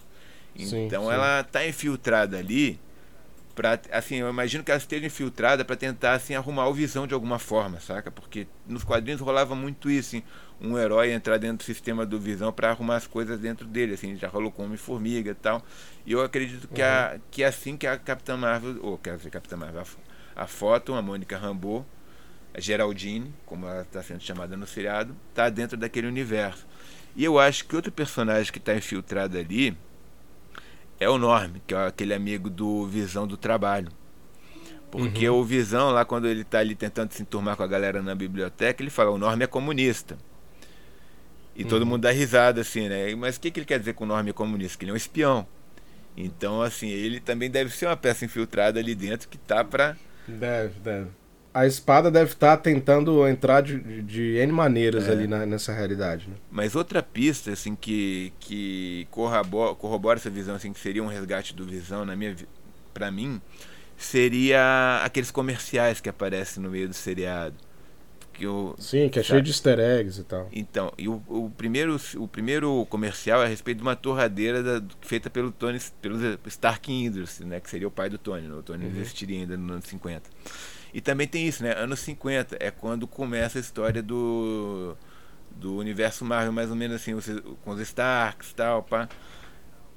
[0.55, 2.79] Então sim, ela está infiltrada ali
[3.55, 7.13] Pra, assim, eu imagino que ela esteja infiltrada para tentar assim arrumar o visão de
[7.13, 8.11] alguma forma, saca?
[8.11, 10.23] Porque nos quadrinhos rolava muito isso, assim,
[10.61, 14.15] um herói entrar dentro do sistema do visão para arrumar as coisas dentro dele, assim,
[14.15, 15.63] já rolou com Homem-Formiga e tal.
[16.05, 16.87] E eu acredito que, uhum.
[16.87, 19.83] a, que é assim que a Capitã Marvel, ou quer dizer, Capitã Marvel,
[20.35, 21.85] a, a foto, a Mônica Rambeau,
[22.53, 26.65] a Geraldine, como ela está sendo chamada no seriado, está dentro daquele universo.
[27.15, 29.77] E eu acho que outro personagem que está infiltrado ali
[30.99, 33.91] é o Norm, que é aquele amigo do Visão do Trabalho.
[34.89, 35.39] Porque uhum.
[35.39, 38.81] o Visão, lá quando ele está ali tentando se enturmar com a galera na biblioteca,
[38.81, 40.17] ele fala: o Norm é comunista.
[41.55, 41.69] E uhum.
[41.69, 43.13] todo mundo dá risada assim, né?
[43.15, 44.77] Mas o que, que ele quer dizer com o Norm é comunista?
[44.77, 45.47] Que ele é um espião.
[46.17, 49.95] Então, assim, ele também deve ser uma peça infiltrada ali dentro que tá para
[50.27, 51.07] Deve, deve
[51.55, 55.11] a espada deve estar tá tentando entrar de, de, de N maneiras é.
[55.13, 56.27] ali na, nessa realidade.
[56.27, 56.35] Né?
[56.51, 61.55] Mas outra pista, assim, que, que corrobora, corrobora essa visão, assim, que seria um resgate
[61.55, 62.35] do Visão, na minha
[62.93, 63.41] para mim,
[63.95, 67.55] seria aqueles comerciais que aparecem no meio do seriado.
[68.35, 69.27] Que o, Sim, que é sabe?
[69.27, 70.49] cheio de easter eggs e tal.
[70.51, 74.85] Então, e o, o, primeiro, o primeiro comercial é a respeito de uma torradeira da,
[75.01, 76.17] feita pelo Tony, pelo
[76.47, 78.47] Stark Industries, né, que seria o pai do Tony.
[78.47, 78.53] Né?
[78.53, 78.91] O Tony uhum.
[78.91, 80.29] existiria ainda nos anos 50.
[80.93, 81.73] E também tem isso, né?
[81.77, 84.95] Anos 50 é quando começa a história do
[85.55, 87.13] do universo Marvel, mais ou menos assim,
[87.63, 89.07] com os Starks e tal, pá.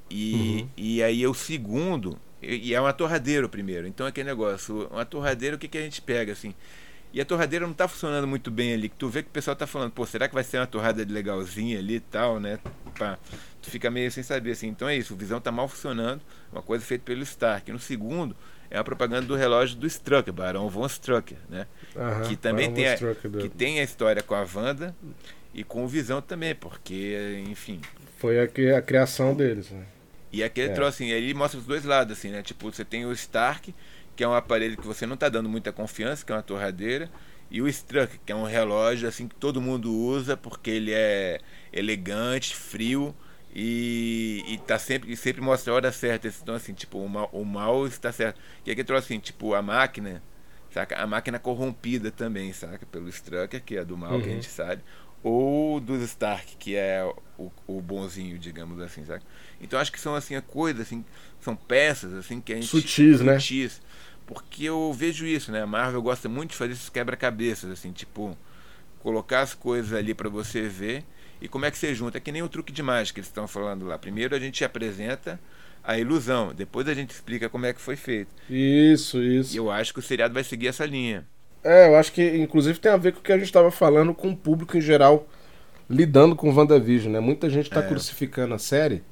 [0.08, 0.68] E, uhum.
[0.76, 3.86] e aí é o segundo, e, é uma torradeira o primeiro.
[3.86, 6.54] Então é aquele negócio, uma torradeira, o que, que a gente pega, assim?
[7.12, 8.88] E a torradeira não tá funcionando muito bem ali.
[8.88, 11.78] Tu vê que o pessoal tá falando, pô, será que vai ser uma torrada legalzinha
[11.78, 12.58] ali e tal, né?
[12.98, 13.18] Pá.
[13.62, 14.68] Tu fica meio sem saber, assim.
[14.68, 16.20] Então é isso, o Visão tá mal funcionando,
[16.52, 17.72] uma coisa feita pelo Stark.
[17.72, 18.36] No segundo,
[18.70, 21.66] é a propaganda do relógio do Strucker, Barão von Strucker, né?
[21.96, 24.94] Uhum, que também tem a, que tem a história com a Wanda
[25.54, 27.80] e com o Visão também, porque, enfim.
[28.18, 28.44] Foi a,
[28.76, 29.84] a criação deles, né?
[30.30, 30.74] E aquele é.
[30.74, 32.42] troço assim, ele mostra os dois lados, assim, né?
[32.42, 33.74] Tipo, você tem o Stark,
[34.18, 37.08] que é um aparelho que você não está dando muita confiança, que é uma torradeira,
[37.48, 41.38] e o Strucker, que é um relógio assim que todo mundo usa porque ele é
[41.72, 43.14] elegante, frio
[43.54, 46.26] e, e tá sempre, e sempre mostra a hora certa.
[46.26, 48.40] Então, assim, tipo, o mal, o mal está certo.
[48.66, 50.20] E aqui trouxe assim, tipo, a máquina,
[50.72, 50.96] saca?
[50.96, 52.84] A máquina corrompida também, saca?
[52.86, 54.20] Pelo Strucker, que é do mal, uhum.
[54.20, 54.34] que a uhum.
[54.34, 54.82] gente sabe.
[55.22, 57.04] Ou do Stark, que é
[57.38, 59.24] o, o bonzinho, digamos assim, saca?
[59.60, 61.04] Então acho que são assim coisas, assim,
[61.40, 62.66] são peças assim que a gente.
[62.66, 63.38] Sutis, né?
[63.38, 63.80] Sutis.
[64.28, 65.62] Porque eu vejo isso, né?
[65.62, 68.36] A Marvel gosta muito de fazer esses quebra-cabeças, assim, tipo,
[69.00, 71.02] colocar as coisas ali para você ver
[71.40, 72.18] e como é que você junta?
[72.18, 73.98] É que nem o truque de mágica que eles estão falando lá.
[73.98, 75.40] Primeiro a gente apresenta
[75.82, 78.28] a ilusão, depois a gente explica como é que foi feito.
[78.50, 79.54] Isso, isso.
[79.54, 81.26] E eu acho que o seriado vai seguir essa linha.
[81.64, 84.14] É, eu acho que inclusive tem a ver com o que a gente estava falando
[84.14, 85.26] com o público em geral
[85.88, 87.20] lidando com WandaVision, né?
[87.20, 87.88] Muita gente está é.
[87.88, 89.02] crucificando a série.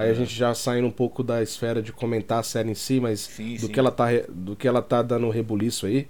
[0.00, 0.10] Aí é.
[0.12, 3.20] a gente já saindo um pouco da esfera de comentar a série em si, mas
[3.20, 3.68] sim, do, sim.
[3.68, 6.08] Que ela tá, do que ela tá dando rebuliço aí.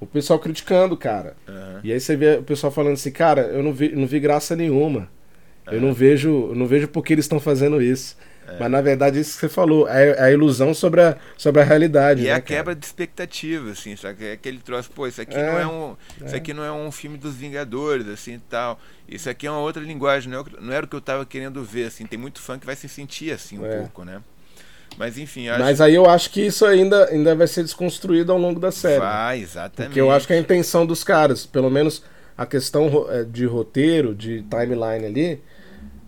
[0.00, 1.34] O pessoal criticando, cara.
[1.48, 1.80] Uhum.
[1.82, 4.54] E aí você vê o pessoal falando assim, cara, eu não vi, não vi graça
[4.54, 5.00] nenhuma.
[5.66, 5.72] Uhum.
[5.72, 8.16] Eu não vejo, não vejo por que eles estão fazendo isso.
[8.48, 8.56] É.
[8.58, 12.22] Mas na verdade, isso que você falou, é a ilusão sobre a, sobre a realidade.
[12.22, 14.26] E né, é a quebra de expectativa, assim, sabe?
[14.26, 16.26] É aquele troço, pô, isso aqui, é, não é um, é.
[16.26, 18.80] isso aqui não é um filme dos Vingadores, assim tal.
[19.06, 21.62] Isso aqui é uma outra linguagem, não, é, não era o que eu tava querendo
[21.62, 22.06] ver, assim.
[22.06, 23.78] Tem muito fã que vai se sentir assim um é.
[23.78, 24.22] pouco, né?
[24.96, 25.48] Mas enfim.
[25.48, 25.60] Acho...
[25.60, 29.00] Mas aí eu acho que isso ainda, ainda vai ser desconstruído ao longo da série.
[29.00, 29.90] Vai, exatamente.
[29.90, 32.02] Porque eu acho que a intenção dos caras, pelo menos
[32.36, 35.42] a questão é, de roteiro, de timeline ali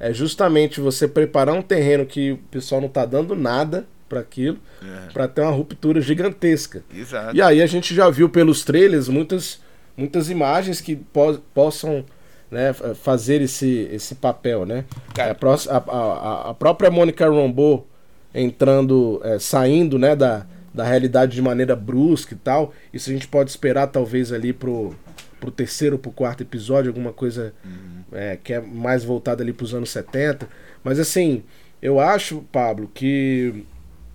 [0.00, 4.58] é justamente você preparar um terreno que o pessoal não tá dando nada para aquilo,
[4.82, 5.12] é.
[5.12, 6.82] para ter uma ruptura gigantesca.
[6.92, 7.36] Exato.
[7.36, 9.60] E aí a gente já viu pelos trailers muitas,
[9.96, 12.04] muitas imagens que po possam
[12.50, 14.84] né, fazer esse, esse papel, né?
[15.14, 15.36] Cara,
[15.68, 17.86] a, a, a, própria Mônica Rambeau
[18.34, 22.72] entrando, é, saindo, né, da, da realidade de maneira brusca e tal.
[22.92, 24.94] Isso a gente pode esperar talvez ali pro,
[25.40, 29.64] pro terceiro, pro quarto episódio, alguma coisa uhum é, que é mais voltada ali para
[29.64, 30.48] os anos 70.
[30.82, 31.42] Mas assim,
[31.80, 33.64] eu acho, Pablo, que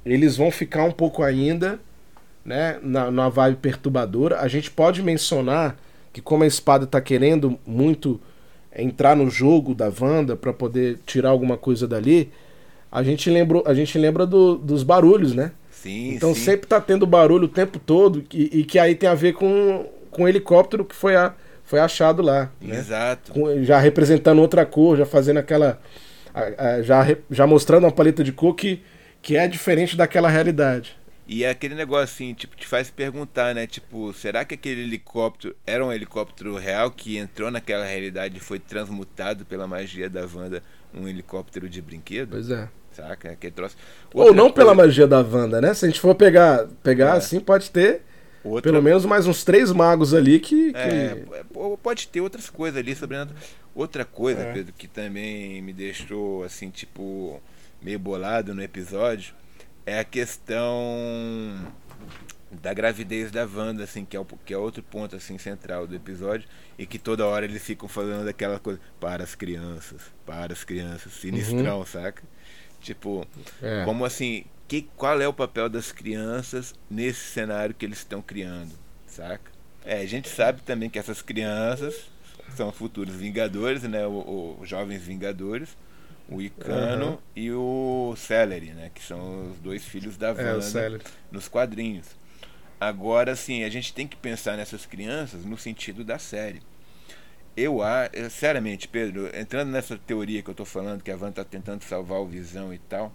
[0.06, 1.80] eles vão ficar um pouco ainda
[2.44, 4.40] né, na, na vibe perturbadora.
[4.40, 5.78] A gente pode mencionar
[6.14, 8.20] que como a espada está querendo muito
[8.76, 12.32] entrar no jogo da Wanda para poder tirar alguma coisa dali,
[12.92, 15.52] a gente lembra, a gente lembra do, dos barulhos, né?
[15.72, 16.42] Sim, então sim.
[16.42, 19.86] sempre tá tendo barulho o tempo todo e, e, que aí tem a ver com,
[20.16, 21.34] com o helicóptero que foi a,
[21.66, 22.50] foi achado lá.
[22.62, 22.78] Né?
[22.78, 23.34] Exato.
[23.34, 25.78] Com, já representando outra cor, já fazendo aquela.
[26.84, 28.82] já, já mostrando uma paleta de cor que,
[29.22, 30.96] que é diferente daquela realidade.
[31.28, 33.68] E é aquele negócio assim, tipo, te faz perguntar, né?
[33.68, 38.60] Tipo, será que aquele helicóptero era um helicóptero real que entrou naquela realidade e foi
[38.60, 42.30] transmutado pela magia da Wanda um helicóptero de brinquedo?
[42.30, 42.70] Pois é.
[42.94, 43.32] Saca?
[43.32, 43.76] Aquele troço.
[44.14, 44.56] Outra Ou não coisa...
[44.56, 45.74] pela magia da Wanda, né?
[45.74, 47.18] Se a gente for pegar, pegar é.
[47.18, 48.04] assim, pode ter
[48.46, 48.72] Outra...
[48.72, 50.72] Pelo menos mais uns três magos ali que.
[50.72, 50.78] que...
[50.78, 51.26] É,
[51.82, 53.18] pode ter outras coisas ali sobre
[53.74, 54.54] Outra coisa, é.
[54.54, 57.42] Pedro, que também me deixou assim, tipo,
[57.82, 59.34] meio bolado no episódio,
[59.86, 61.60] é a questão
[62.52, 65.96] da gravidez da Wanda, assim, que é, o, que é outro ponto assim central do
[65.96, 70.64] episódio, e que toda hora eles ficam falando daquela coisa para as crianças, para as
[70.64, 71.86] crianças, sinistrão, uhum.
[71.86, 72.24] saca?
[72.80, 73.26] Tipo,
[73.62, 73.84] é.
[73.84, 78.72] como assim, que, qual é o papel das crianças nesse cenário que eles estão criando,
[79.06, 79.52] saca?
[79.84, 82.08] É, a gente sabe também que essas crianças
[82.56, 84.06] são futuros Vingadores, né?
[84.08, 85.78] O, o Jovens Vingadores,
[86.28, 87.18] o Icano uhum.
[87.36, 88.92] e o Celery, né?
[88.94, 91.00] Que são os dois filhos da Wanda é,
[91.32, 92.08] nos quadrinhos.
[92.80, 96.62] Agora, sim, a gente tem que pensar nessas crianças no sentido da série.
[97.56, 97.80] Eu
[98.14, 102.20] sinceramente, Pedro, entrando nessa teoria que eu estou falando, que a Wanda está tentando salvar
[102.20, 103.14] o Visão e tal,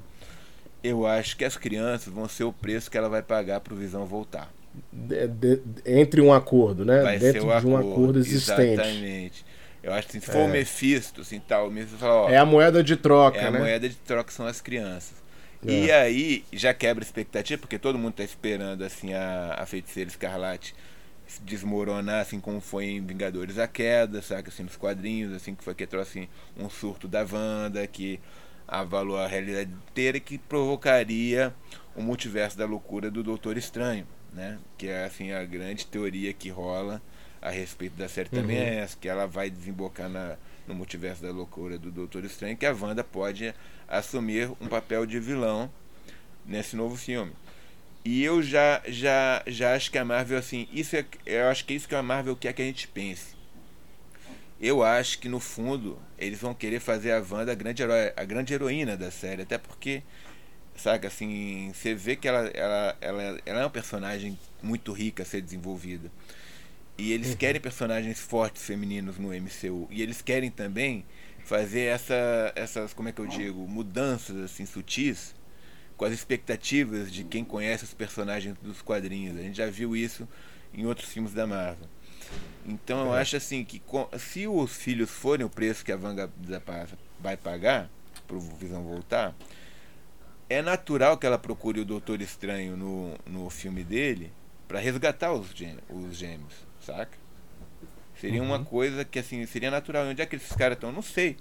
[0.83, 3.77] eu acho que as crianças vão ser o preço que ela vai pagar para o
[3.77, 4.53] Visão voltar.
[4.93, 7.03] De, de, entre um acordo, né?
[7.03, 8.62] Vai Dentro de um acordo existente.
[8.62, 9.45] Exatamente.
[9.83, 10.45] Eu acho que se for é.
[10.45, 13.59] o Mephisto, assim, tal, o Mephisto fala, ó, É a moeda de troca, é né?
[13.59, 15.14] a moeda de troca são as crianças.
[15.66, 15.73] É.
[15.73, 20.09] E aí já quebra a expectativa, porque todo mundo está esperando assim a, a feiticeira
[20.09, 20.75] escarlate
[21.45, 24.49] desmoronar, assim como foi em Vingadores a Queda, sabe?
[24.49, 28.19] Assim, nos quadrinhos, assim, que foi que trouxe assim, um surto da Wanda, que
[28.70, 31.52] avalou a realidade inteira que provocaria
[31.96, 34.59] o multiverso da loucura do Doutor Estranho, né?
[34.78, 37.02] Que é assim a grande teoria que rola
[37.42, 38.40] a respeito da série uhum.
[38.40, 40.37] também é essa, que ela vai desembocar na,
[40.68, 43.52] no multiverso da loucura do Doutor Estranho, que a Wanda pode
[43.88, 45.70] assumir um papel de vilão
[46.46, 47.33] nesse novo filme.
[48.04, 51.72] E eu já, já, já acho que a Marvel, assim, isso é, eu acho que
[51.72, 53.39] é isso que a Marvel quer que a gente pense
[54.61, 58.25] eu acho que no fundo eles vão querer fazer a Wanda a grande, herói, a
[58.25, 60.03] grande heroína da série, até porque,
[60.77, 65.27] sabe, assim, você vê que ela, ela, ela, ela é uma personagem muito rica a
[65.27, 66.11] ser desenvolvida.
[66.99, 67.37] E eles uhum.
[67.37, 69.88] querem personagens fortes femininos no MCU.
[69.90, 71.07] E eles querem também
[71.44, 75.35] fazer essa, essas, como é que eu digo, mudanças assim sutis
[75.96, 79.38] com as expectativas de quem conhece os personagens dos quadrinhos.
[79.38, 80.29] A gente já viu isso
[80.75, 81.88] em outros filmes da Marvel.
[82.66, 83.21] Então eu é.
[83.21, 83.83] acho assim que
[84.19, 86.31] se os filhos forem o preço que a Vanga
[87.19, 87.90] vai pagar
[88.27, 89.35] para o Visão voltar,
[90.49, 94.33] é natural que ela procure o Doutor Estranho no, no filme dele
[94.66, 97.19] para resgatar os, gêmeos, os gêmeos, saca?
[98.21, 98.49] Seria uhum.
[98.49, 100.07] uma coisa que assim seria natural.
[100.07, 100.93] Onde é que esses caras estão?
[100.93, 101.37] Não sei.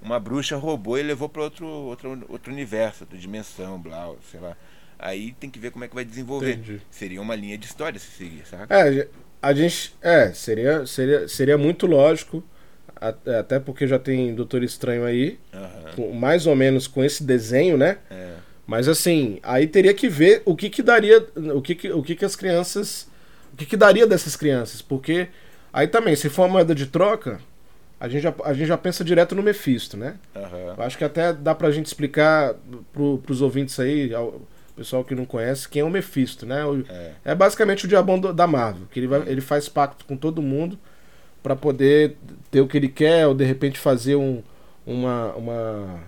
[0.00, 4.56] Uma bruxa roubou e levou para outro, outro, outro universo, outra dimensão, blá, sei lá.
[4.98, 6.52] Aí tem que ver como é que vai desenvolver.
[6.52, 6.80] Entendi.
[6.90, 8.72] Seria uma linha de história se seguir, sabe?
[8.72, 9.08] É,
[9.42, 9.94] a gente.
[10.02, 12.44] É, seria, seria, seria muito lógico.
[13.38, 15.38] Até porque já tem Doutor Estranho aí.
[15.54, 15.92] Uhum.
[15.96, 17.96] Com, mais ou menos com esse desenho, né?
[18.10, 18.34] É.
[18.66, 21.26] Mas assim, aí teria que ver o que que daria.
[21.54, 23.08] O que que, o que, que as crianças.
[23.52, 24.82] O que que daria dessas crianças?
[24.82, 25.28] Porque.
[25.72, 27.40] Aí também, se for uma moeda de troca,
[27.98, 30.16] a gente já, a gente já pensa direto no Mephisto, né?
[30.34, 30.74] Uhum.
[30.76, 32.54] Eu acho que até dá pra gente explicar
[32.92, 36.64] pro, pros ouvintes aí, ao pessoal que não conhece, quem é o Mephisto, né?
[36.64, 37.12] O, é.
[37.24, 37.34] é.
[37.34, 40.78] basicamente o diabão do, da Marvel, que ele, vai, ele faz pacto com todo mundo
[41.42, 42.16] para poder
[42.50, 44.42] ter o que ele quer, ou de repente fazer um,
[44.86, 46.00] uma, uma,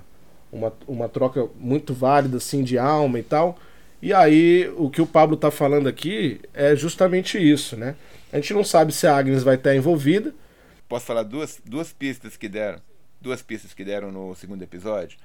[0.52, 3.58] uma, uma troca muito válida assim de alma e tal.
[4.00, 7.94] E aí, o que o Pablo tá falando aqui é justamente isso, né?
[8.32, 10.34] A gente não sabe se a Agnes vai estar envolvida,
[10.92, 12.78] Posso falar duas, duas pistas que deram?
[13.18, 15.16] Duas pistas que deram no segundo episódio.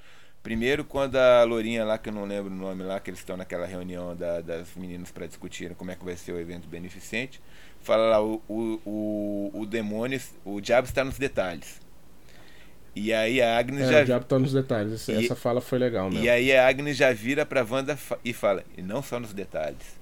[0.47, 3.35] Primeiro, quando a Lourinha lá, que eu não lembro o nome lá, que eles estão
[3.35, 7.41] naquela reunião da, das meninas para discutirem como é que vai ser o evento beneficente,
[7.81, 11.81] fala lá, o, o, o, o demônio, o diabo está nos detalhes.
[12.95, 14.01] E aí a Agnes é, já.
[14.03, 16.23] O diabo está nos detalhes, essa, e, essa fala foi legal mesmo.
[16.23, 19.99] E aí a Agnes já vira pra Wanda e fala, e não só nos detalhes.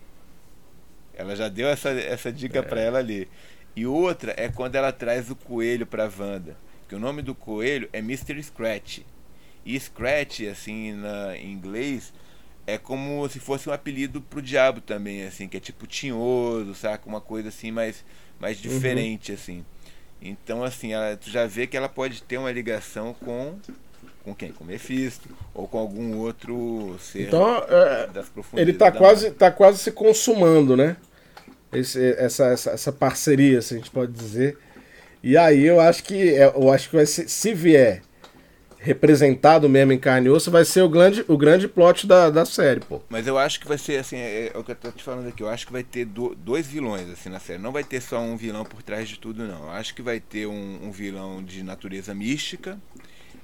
[1.16, 2.62] Ela já deu essa, essa dica é.
[2.62, 3.28] para ela ali.
[3.76, 6.56] E outra é quando ela traz o coelho para Wanda,
[6.88, 8.44] que o nome do coelho é Mr.
[8.44, 9.00] Scratch.
[9.66, 12.14] E Scratch, assim, na, em inglês,
[12.68, 17.08] é como se fosse um apelido pro diabo também, assim, que é tipo tinhoso, saca?
[17.08, 18.04] Uma coisa assim mais,
[18.40, 18.70] mais uhum.
[18.70, 19.38] diferente, uhum.
[19.38, 19.66] assim.
[20.22, 23.56] Então, assim, ela, tu já vê que ela pode ter uma ligação com
[24.24, 24.52] com quem?
[24.52, 28.70] Com Mephisto ou com algum outro ser então, é, das profundezas.
[28.70, 30.98] Ele tá quase, tá quase se consumando, né?
[31.78, 34.58] esse, essa, essa, essa, parceria, se a gente pode dizer.
[35.22, 38.02] E aí eu acho que é, eu acho que vai ser, se vier
[38.86, 42.46] representado mesmo em carne e osso, vai ser o grande, o grande plot da, da
[42.46, 43.02] série, pô.
[43.10, 45.28] Mas eu acho que vai ser assim, é, é o que eu tô te falando
[45.28, 47.60] aqui, eu acho que vai ter do, dois vilões assim na série.
[47.60, 49.64] Não vai ter só um vilão por trás de tudo, não.
[49.64, 52.78] Eu acho que vai ter um, um vilão de natureza mística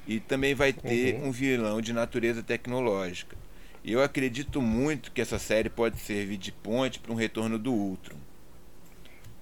[0.07, 1.29] e também vai ter uhum.
[1.29, 3.35] um vilão de natureza tecnológica.
[3.83, 7.73] E eu acredito muito que essa série pode servir de ponte para um retorno do
[7.73, 8.17] Ultron.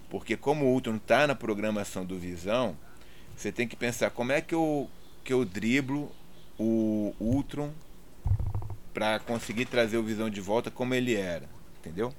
[0.09, 2.77] Porque como o Ultron está na programação do Visão,
[3.35, 4.89] você tem que pensar como é que eu,
[5.23, 6.12] que eu driblo
[6.58, 7.71] o Ultron
[8.93, 11.47] para conseguir trazer o Visão de volta como ele era,
[11.79, 12.13] entendeu?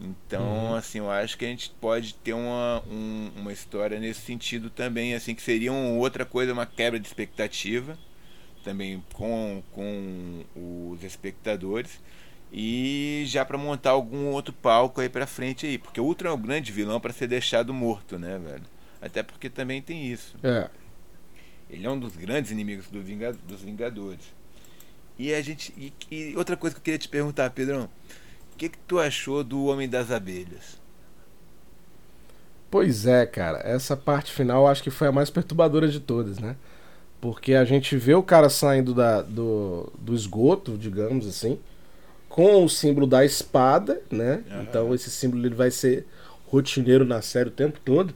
[0.00, 0.74] Então, uhum.
[0.74, 5.14] assim, eu acho que a gente pode ter uma, um, uma história nesse sentido também,
[5.14, 7.98] assim, que seria uma outra coisa, uma quebra de expectativa
[8.62, 10.44] também com, com
[10.92, 12.00] os espectadores
[12.52, 16.32] e já para montar algum outro palco aí para frente aí, porque o Ultron é
[16.32, 18.64] o grande vilão para ser deixado morto, né, velho?
[19.00, 20.36] Até porque também tem isso.
[20.42, 20.68] É.
[21.68, 23.02] Ele é um dos grandes inimigos do
[23.46, 24.34] dos Vingadores.
[25.18, 27.88] E a gente e, e, outra coisa que eu queria te perguntar, Pedrão,
[28.52, 30.80] o que que tu achou do Homem das Abelhas?
[32.70, 36.56] Pois é, cara, essa parte final acho que foi a mais perturbadora de todas, né?
[37.20, 41.58] Porque a gente vê o cara saindo da, do, do esgoto, digamos assim,
[42.28, 44.42] com o símbolo da espada, né?
[44.50, 44.62] Uhum.
[44.62, 46.06] Então esse símbolo ele vai ser
[46.46, 48.14] rotineiro na série o tempo todo.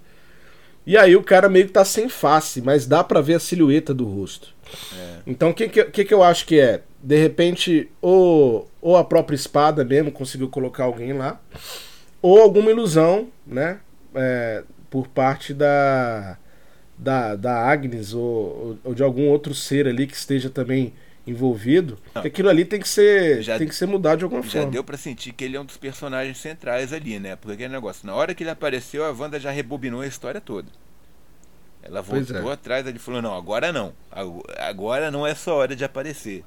[0.91, 3.95] E aí o cara meio que tá sem face, mas dá para ver a silhueta
[3.95, 4.53] do rosto.
[4.99, 5.19] É.
[5.25, 6.83] Então o que, que, que eu acho que é?
[7.01, 11.41] De repente, ou, ou a própria espada mesmo conseguiu colocar alguém lá,
[12.21, 13.79] ou alguma ilusão, né?
[14.17, 16.37] É, por parte da,
[16.99, 20.93] da, da Agnes ou, ou, de algum outro ser ali que esteja também
[21.27, 24.51] envolvido, que aquilo ali tem que ser já, tem que ser mudado de alguma já
[24.51, 24.67] forma.
[24.67, 27.37] Já deu para sentir que ele é um dos personagens centrais ali, né?
[27.37, 30.69] Porque aquele negócio, na hora que ele apareceu, a Wanda já rebobinou a história toda.
[31.83, 32.53] Ela voltou é.
[32.53, 33.93] atrás, ele falou: "Não, agora não.
[34.59, 36.45] Agora não é só hora de aparecer."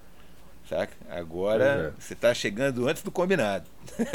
[0.70, 0.94] Saca?
[1.10, 2.02] Agora é.
[2.02, 3.66] você tá chegando antes do combinado.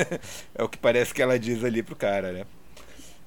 [0.55, 2.47] é o que parece que ela diz ali pro cara, né?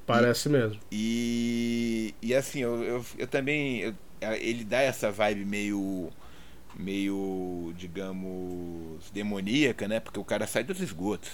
[0.06, 0.80] Parece e, mesmo.
[0.92, 3.82] E, e assim, eu, eu, eu também.
[3.82, 3.94] Eu,
[4.40, 6.10] ele dá essa vibe meio.
[6.76, 10.00] Meio, digamos, demoníaca, né?
[10.00, 11.30] Porque o cara sai dos esgotos.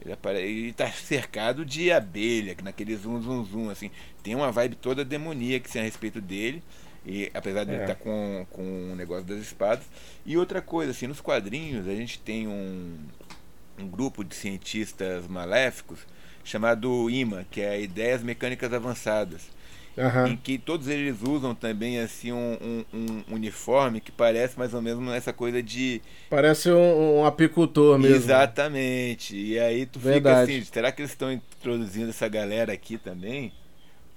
[0.00, 0.38] Ele, apare...
[0.38, 3.90] ele tá cercado de abelha, naquele zum zum zum, assim.
[4.22, 6.62] Tem uma vibe toda demoníaca assim, a respeito dele.
[7.04, 7.74] E apesar de é.
[7.74, 9.84] ele estar tá com, com o negócio das espadas.
[10.24, 12.98] E outra coisa, assim, nos quadrinhos a gente tem um,
[13.78, 16.00] um grupo de cientistas maléficos
[16.44, 19.48] chamado IMA, que é Ideias Mecânicas Avançadas.
[19.96, 20.28] Uhum.
[20.28, 24.80] Em que todos eles usam também assim um, um, um, uniforme que parece mais ou
[24.80, 26.00] menos essa coisa de.
[26.30, 28.16] Parece um, um apicultor mesmo.
[28.16, 29.36] Exatamente.
[29.36, 30.52] E aí tu Verdade.
[30.52, 33.52] fica assim, será que eles estão introduzindo essa galera aqui também?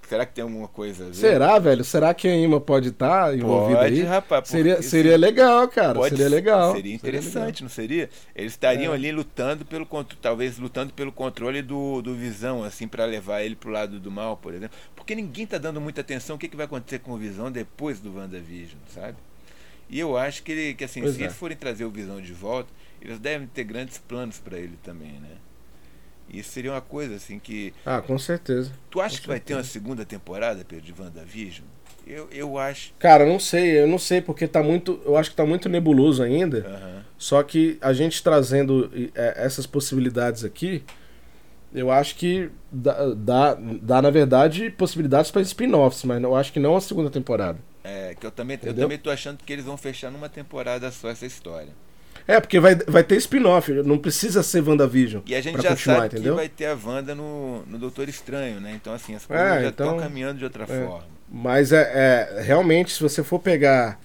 [0.07, 1.15] Será que tem alguma coisa a ver?
[1.15, 1.83] Será, velho?
[1.83, 4.03] Será que a Ima pode estar tá envolvida pode, aí?
[4.03, 4.47] rapaz.
[4.47, 5.95] Seria, seria legal, cara.
[5.95, 6.75] Pode, seria legal.
[6.75, 8.09] Seria interessante, seria não seria?
[8.35, 8.95] Eles estariam é.
[8.95, 9.87] ali lutando pelo
[10.21, 14.37] talvez lutando pelo controle do, do Visão, assim, para levar ele pro lado do mal,
[14.37, 14.77] por exemplo.
[14.95, 17.99] Porque ninguém tá dando muita atenção o que, que vai acontecer com o Visão depois
[17.99, 19.17] do WandaVision, sabe?
[19.89, 21.25] E eu acho que, ele, que assim, pois se é.
[21.25, 22.69] eles forem trazer o Visão de volta,
[23.01, 25.37] eles devem ter grandes planos para ele também, né?
[26.29, 27.73] Isso seria uma coisa assim que.
[27.85, 28.71] Ah, com certeza.
[28.89, 29.27] Tu acha com que certeza.
[29.27, 31.65] vai ter uma segunda temporada, Pedro, de WandaVision?
[32.05, 32.93] Eu, eu acho.
[32.99, 35.01] Cara, não sei, eu não sei, porque tá muito.
[35.05, 36.59] Eu acho que tá muito nebuloso ainda.
[36.59, 37.01] Uhum.
[37.17, 40.83] Só que a gente trazendo é, essas possibilidades aqui,
[41.73, 46.59] eu acho que dá, dá, dá na verdade, possibilidades para spin-offs, mas eu acho que
[46.59, 47.57] não a segunda temporada.
[47.83, 51.09] É, que eu também, eu também tô achando que eles vão fechar numa temporada só
[51.09, 51.69] essa história.
[52.27, 55.21] É, porque vai, vai ter spin-off, não precisa ser WandaVision.
[55.27, 56.33] E a gente já sabe entendeu?
[56.33, 58.73] que vai ter a Wanda no, no Doutor Estranho, né?
[58.75, 60.67] Então, assim, as coisas é, já estão então, caminhando de outra é.
[60.67, 61.03] forma.
[61.31, 61.91] Mas é,
[62.37, 63.99] é, realmente, se você for pegar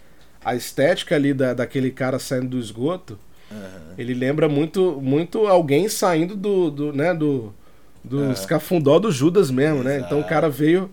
[0.44, 3.18] a estética ali da, daquele cara saindo do esgoto,
[3.50, 3.94] uhum.
[3.96, 7.54] ele lembra muito, muito alguém saindo do, do, né, do,
[8.04, 8.32] do uhum.
[8.32, 9.88] escafundó do Judas mesmo, Exato.
[9.88, 10.02] né?
[10.04, 10.90] Então o cara veio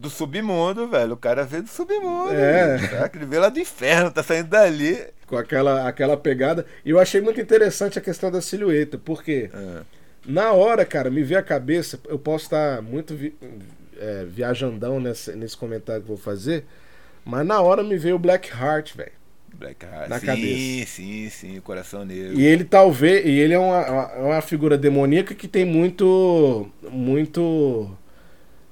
[0.00, 1.12] do submundo, velho.
[1.12, 2.32] O cara veio do submundo.
[2.32, 2.78] É.
[2.88, 3.10] Tá?
[3.14, 4.98] Ele veio lá do inferno, tá saindo dali.
[5.26, 6.64] Com aquela, aquela pegada.
[6.84, 9.82] E eu achei muito interessante a questão da silhueta, porque é.
[10.26, 13.36] na hora, cara, me veio a cabeça, eu posso estar muito vi,
[13.98, 16.64] é, viajandão nesse, nesse comentário que eu vou fazer,
[17.24, 19.12] mas na hora me veio o Black Heart, velho.
[19.54, 20.08] Black Heart.
[20.08, 20.86] Na sim, cabeça.
[20.86, 22.40] sim, sim, coração negro.
[22.40, 27.94] E ele talvez, e ele é uma, uma figura demoníaca que tem muito muito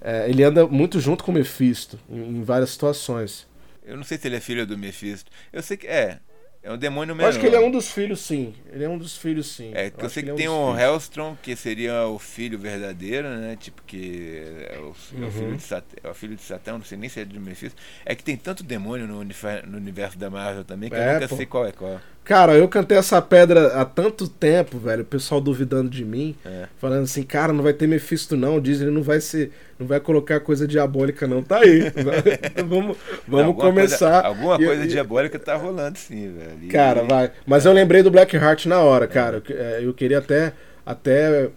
[0.00, 3.46] é, ele anda muito junto com o Mephisto em, em, várias situações.
[3.84, 5.30] Eu não sei se ele é filho do Mephisto.
[5.52, 6.18] Eu sei que é.
[6.62, 7.28] É um demônio mesmo.
[7.28, 8.52] acho que ele é um dos filhos, sim.
[8.70, 9.72] Ele é um dos filhos, sim.
[9.74, 12.58] É, eu, eu sei que, que é tem um o Hellstrom, que seria o filho
[12.58, 13.56] verdadeiro, né?
[13.58, 15.24] Tipo, que é o, uhum.
[15.24, 17.24] é o filho, de Satã, é o filho de Satã, não sei nem se é
[17.24, 17.80] de Mephisto.
[18.04, 21.28] É que tem tanto demônio no, no universo da Marvel também que é, eu nunca
[21.28, 21.36] pô.
[21.36, 22.00] sei qual é qual.
[22.28, 25.00] Cara, eu cantei essa pedra há tanto tempo, velho.
[25.00, 26.66] O pessoal duvidando de mim, é.
[26.76, 28.56] falando assim, cara, não vai ter Mephisto não.
[28.56, 31.42] O Disney não vai ser, não vai colocar coisa diabólica não.
[31.42, 31.84] Tá aí.
[31.88, 34.10] então vamos, vamos alguma começar.
[34.10, 36.58] Coisa, alguma coisa e, diabólica tá rolando sim, velho.
[36.64, 37.32] E, cara, vai.
[37.46, 39.42] Mas eu lembrei do Black Heart na hora, cara.
[39.48, 39.80] É.
[39.82, 40.52] Eu queria até
[40.84, 41.48] até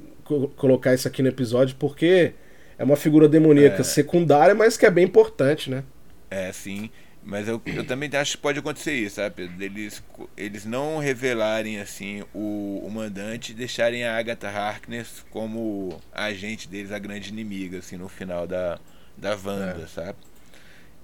[0.56, 2.32] colocar isso aqui no episódio porque
[2.78, 3.84] é uma figura demoníaca é.
[3.84, 5.84] secundária, mas que é bem importante, né?
[6.30, 6.90] É, sim.
[7.24, 9.50] Mas eu, eu também acho que pode acontecer isso, sabe?
[9.60, 10.04] Eles,
[10.36, 16.68] eles não revelarem assim o, o mandante e deixarem a Agatha Harkness como a agente
[16.68, 18.80] deles, a grande inimiga, assim, no final da,
[19.16, 19.88] da Wanda, é.
[19.88, 20.18] sabe?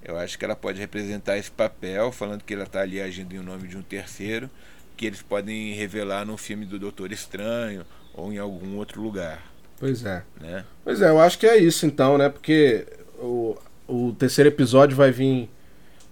[0.03, 3.39] Eu acho que ela pode representar esse papel, falando que ela está ali agindo em
[3.39, 4.49] nome de um terceiro,
[4.95, 9.43] que eles podem revelar no filme do Doutor Estranho ou em algum outro lugar.
[9.80, 10.24] Pois é.
[10.41, 10.65] Né?
[10.84, 12.30] Pois é, eu acho que é isso então, né?
[12.30, 12.88] Porque
[13.20, 13.55] o,
[13.88, 15.49] o terceiro episódio vai vir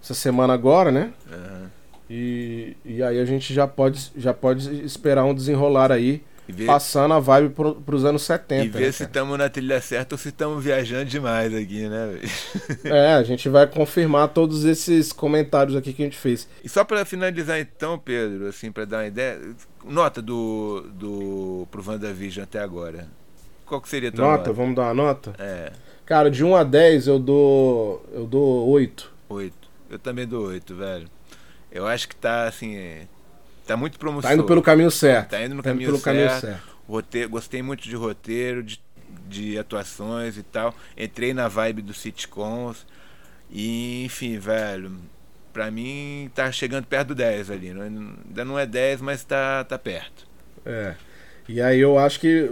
[0.06, 1.12] essa semana agora, né?
[1.30, 1.66] Uhum.
[2.08, 7.14] E, e aí a gente já pode, já pode esperar um desenrolar aí, ver, passando
[7.14, 8.64] a vibe pro, pros anos 70.
[8.64, 12.20] E ver né, se estamos na trilha certa ou se estamos viajando demais aqui, né?
[12.84, 16.48] é, a gente vai confirmar todos esses comentários aqui que a gente fez.
[16.62, 19.40] E só para finalizar então, Pedro, assim, para dar uma ideia,
[19.84, 23.08] nota do, do pro WandaVision até agora.
[23.64, 24.36] Qual que seria a tua nota?
[24.38, 24.52] nota?
[24.52, 25.34] Vamos dar uma nota?
[25.40, 25.72] É.
[26.04, 29.10] Cara, de 1 a 10 eu dou eu dou 8.
[29.28, 29.65] 8.
[29.90, 31.08] Eu também dou 8, velho.
[31.70, 33.06] Eu acho que tá assim.
[33.66, 34.30] Tá muito promissor.
[34.30, 35.30] Tá indo pelo caminho certo.
[35.30, 36.16] Tá indo no tá caminho, indo pelo certo.
[36.16, 36.76] caminho certo.
[36.88, 38.80] Roteiro, gostei muito de roteiro, de,
[39.28, 40.74] de atuações e tal.
[40.96, 42.86] Entrei na vibe dos sitcoms.
[43.50, 44.92] E, enfim, velho.
[45.52, 47.72] Pra mim, tá chegando perto do 10 ali.
[47.72, 50.26] Não, ainda não é 10, mas tá, tá perto.
[50.64, 50.94] É.
[51.48, 52.50] E aí eu acho que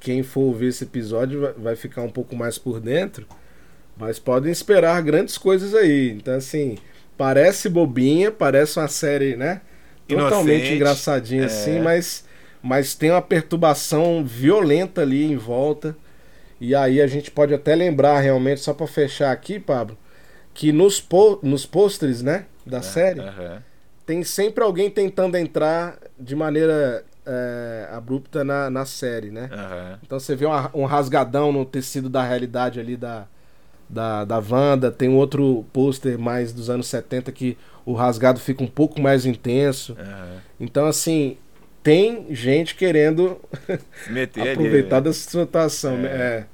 [0.00, 3.26] quem for ver esse episódio vai ficar um pouco mais por dentro.
[3.96, 6.10] Mas podem esperar grandes coisas aí.
[6.10, 6.78] Então, assim,
[7.16, 9.60] parece bobinha, parece uma série, né?
[10.08, 11.46] Totalmente Inocente, engraçadinha, é.
[11.46, 12.24] assim, mas,
[12.62, 15.96] mas tem uma perturbação violenta ali em volta.
[16.60, 19.96] E aí a gente pode até lembrar realmente, só para fechar aqui, Pablo,
[20.54, 23.20] que nos, po nos pôsteres, né, da é, série,
[24.06, 29.48] tem sempre alguém tentando entrar de maneira é, abrupta na, na série, né?
[30.04, 33.26] Então você vê uma, um rasgadão no tecido da realidade ali da,
[33.92, 38.66] da, da Wanda, tem outro pôster mais dos anos 70 que o rasgado fica um
[38.66, 39.92] pouco mais intenso.
[39.92, 40.38] Uhum.
[40.58, 41.36] Então, assim,
[41.82, 43.38] tem gente querendo
[44.50, 45.98] aproveitar ali, dessa situação.
[45.98, 46.06] É.
[46.06, 46.44] é.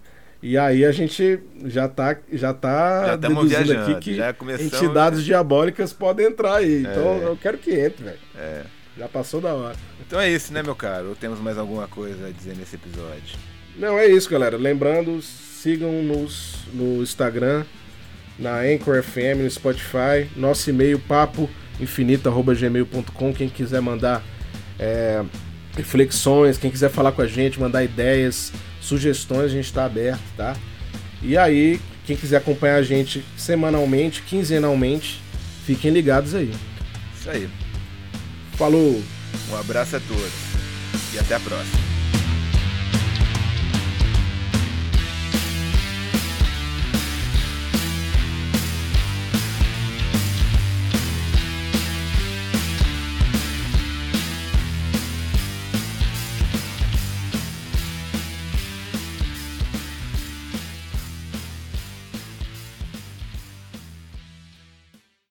[0.41, 4.19] E aí a gente já tá, já tá já deduzindo aqui que
[4.65, 6.81] entidades diabólicas podem entrar aí.
[6.83, 7.25] Então é.
[7.25, 8.19] eu quero que entre, velho.
[8.37, 8.63] É.
[8.97, 9.77] Já passou da hora.
[10.05, 11.11] Então é isso, né, meu caro?
[11.11, 13.37] Ou temos mais alguma coisa a dizer nesse episódio?
[13.77, 14.57] Não, é isso, galera.
[14.57, 15.21] Lembrando,
[15.63, 17.65] sigam-nos no Instagram,
[18.39, 20.29] na Anchor FM, no Spotify.
[20.37, 21.51] Nosso e-mail, papo
[21.81, 23.33] infinito.gmail.com.
[23.33, 24.23] Quem quiser mandar
[24.79, 25.25] é,
[25.77, 30.57] reflexões, quem quiser falar com a gente, mandar ideias, sugestões, a gente está aberto, tá?
[31.23, 35.21] E aí, quem quiser acompanhar a gente semanalmente, quinzenalmente,
[35.67, 36.53] fiquem ligados aí.
[37.19, 37.49] Isso aí.
[38.53, 39.03] Falou!
[39.51, 40.33] Um abraço a todos
[41.15, 41.98] e até a próxima.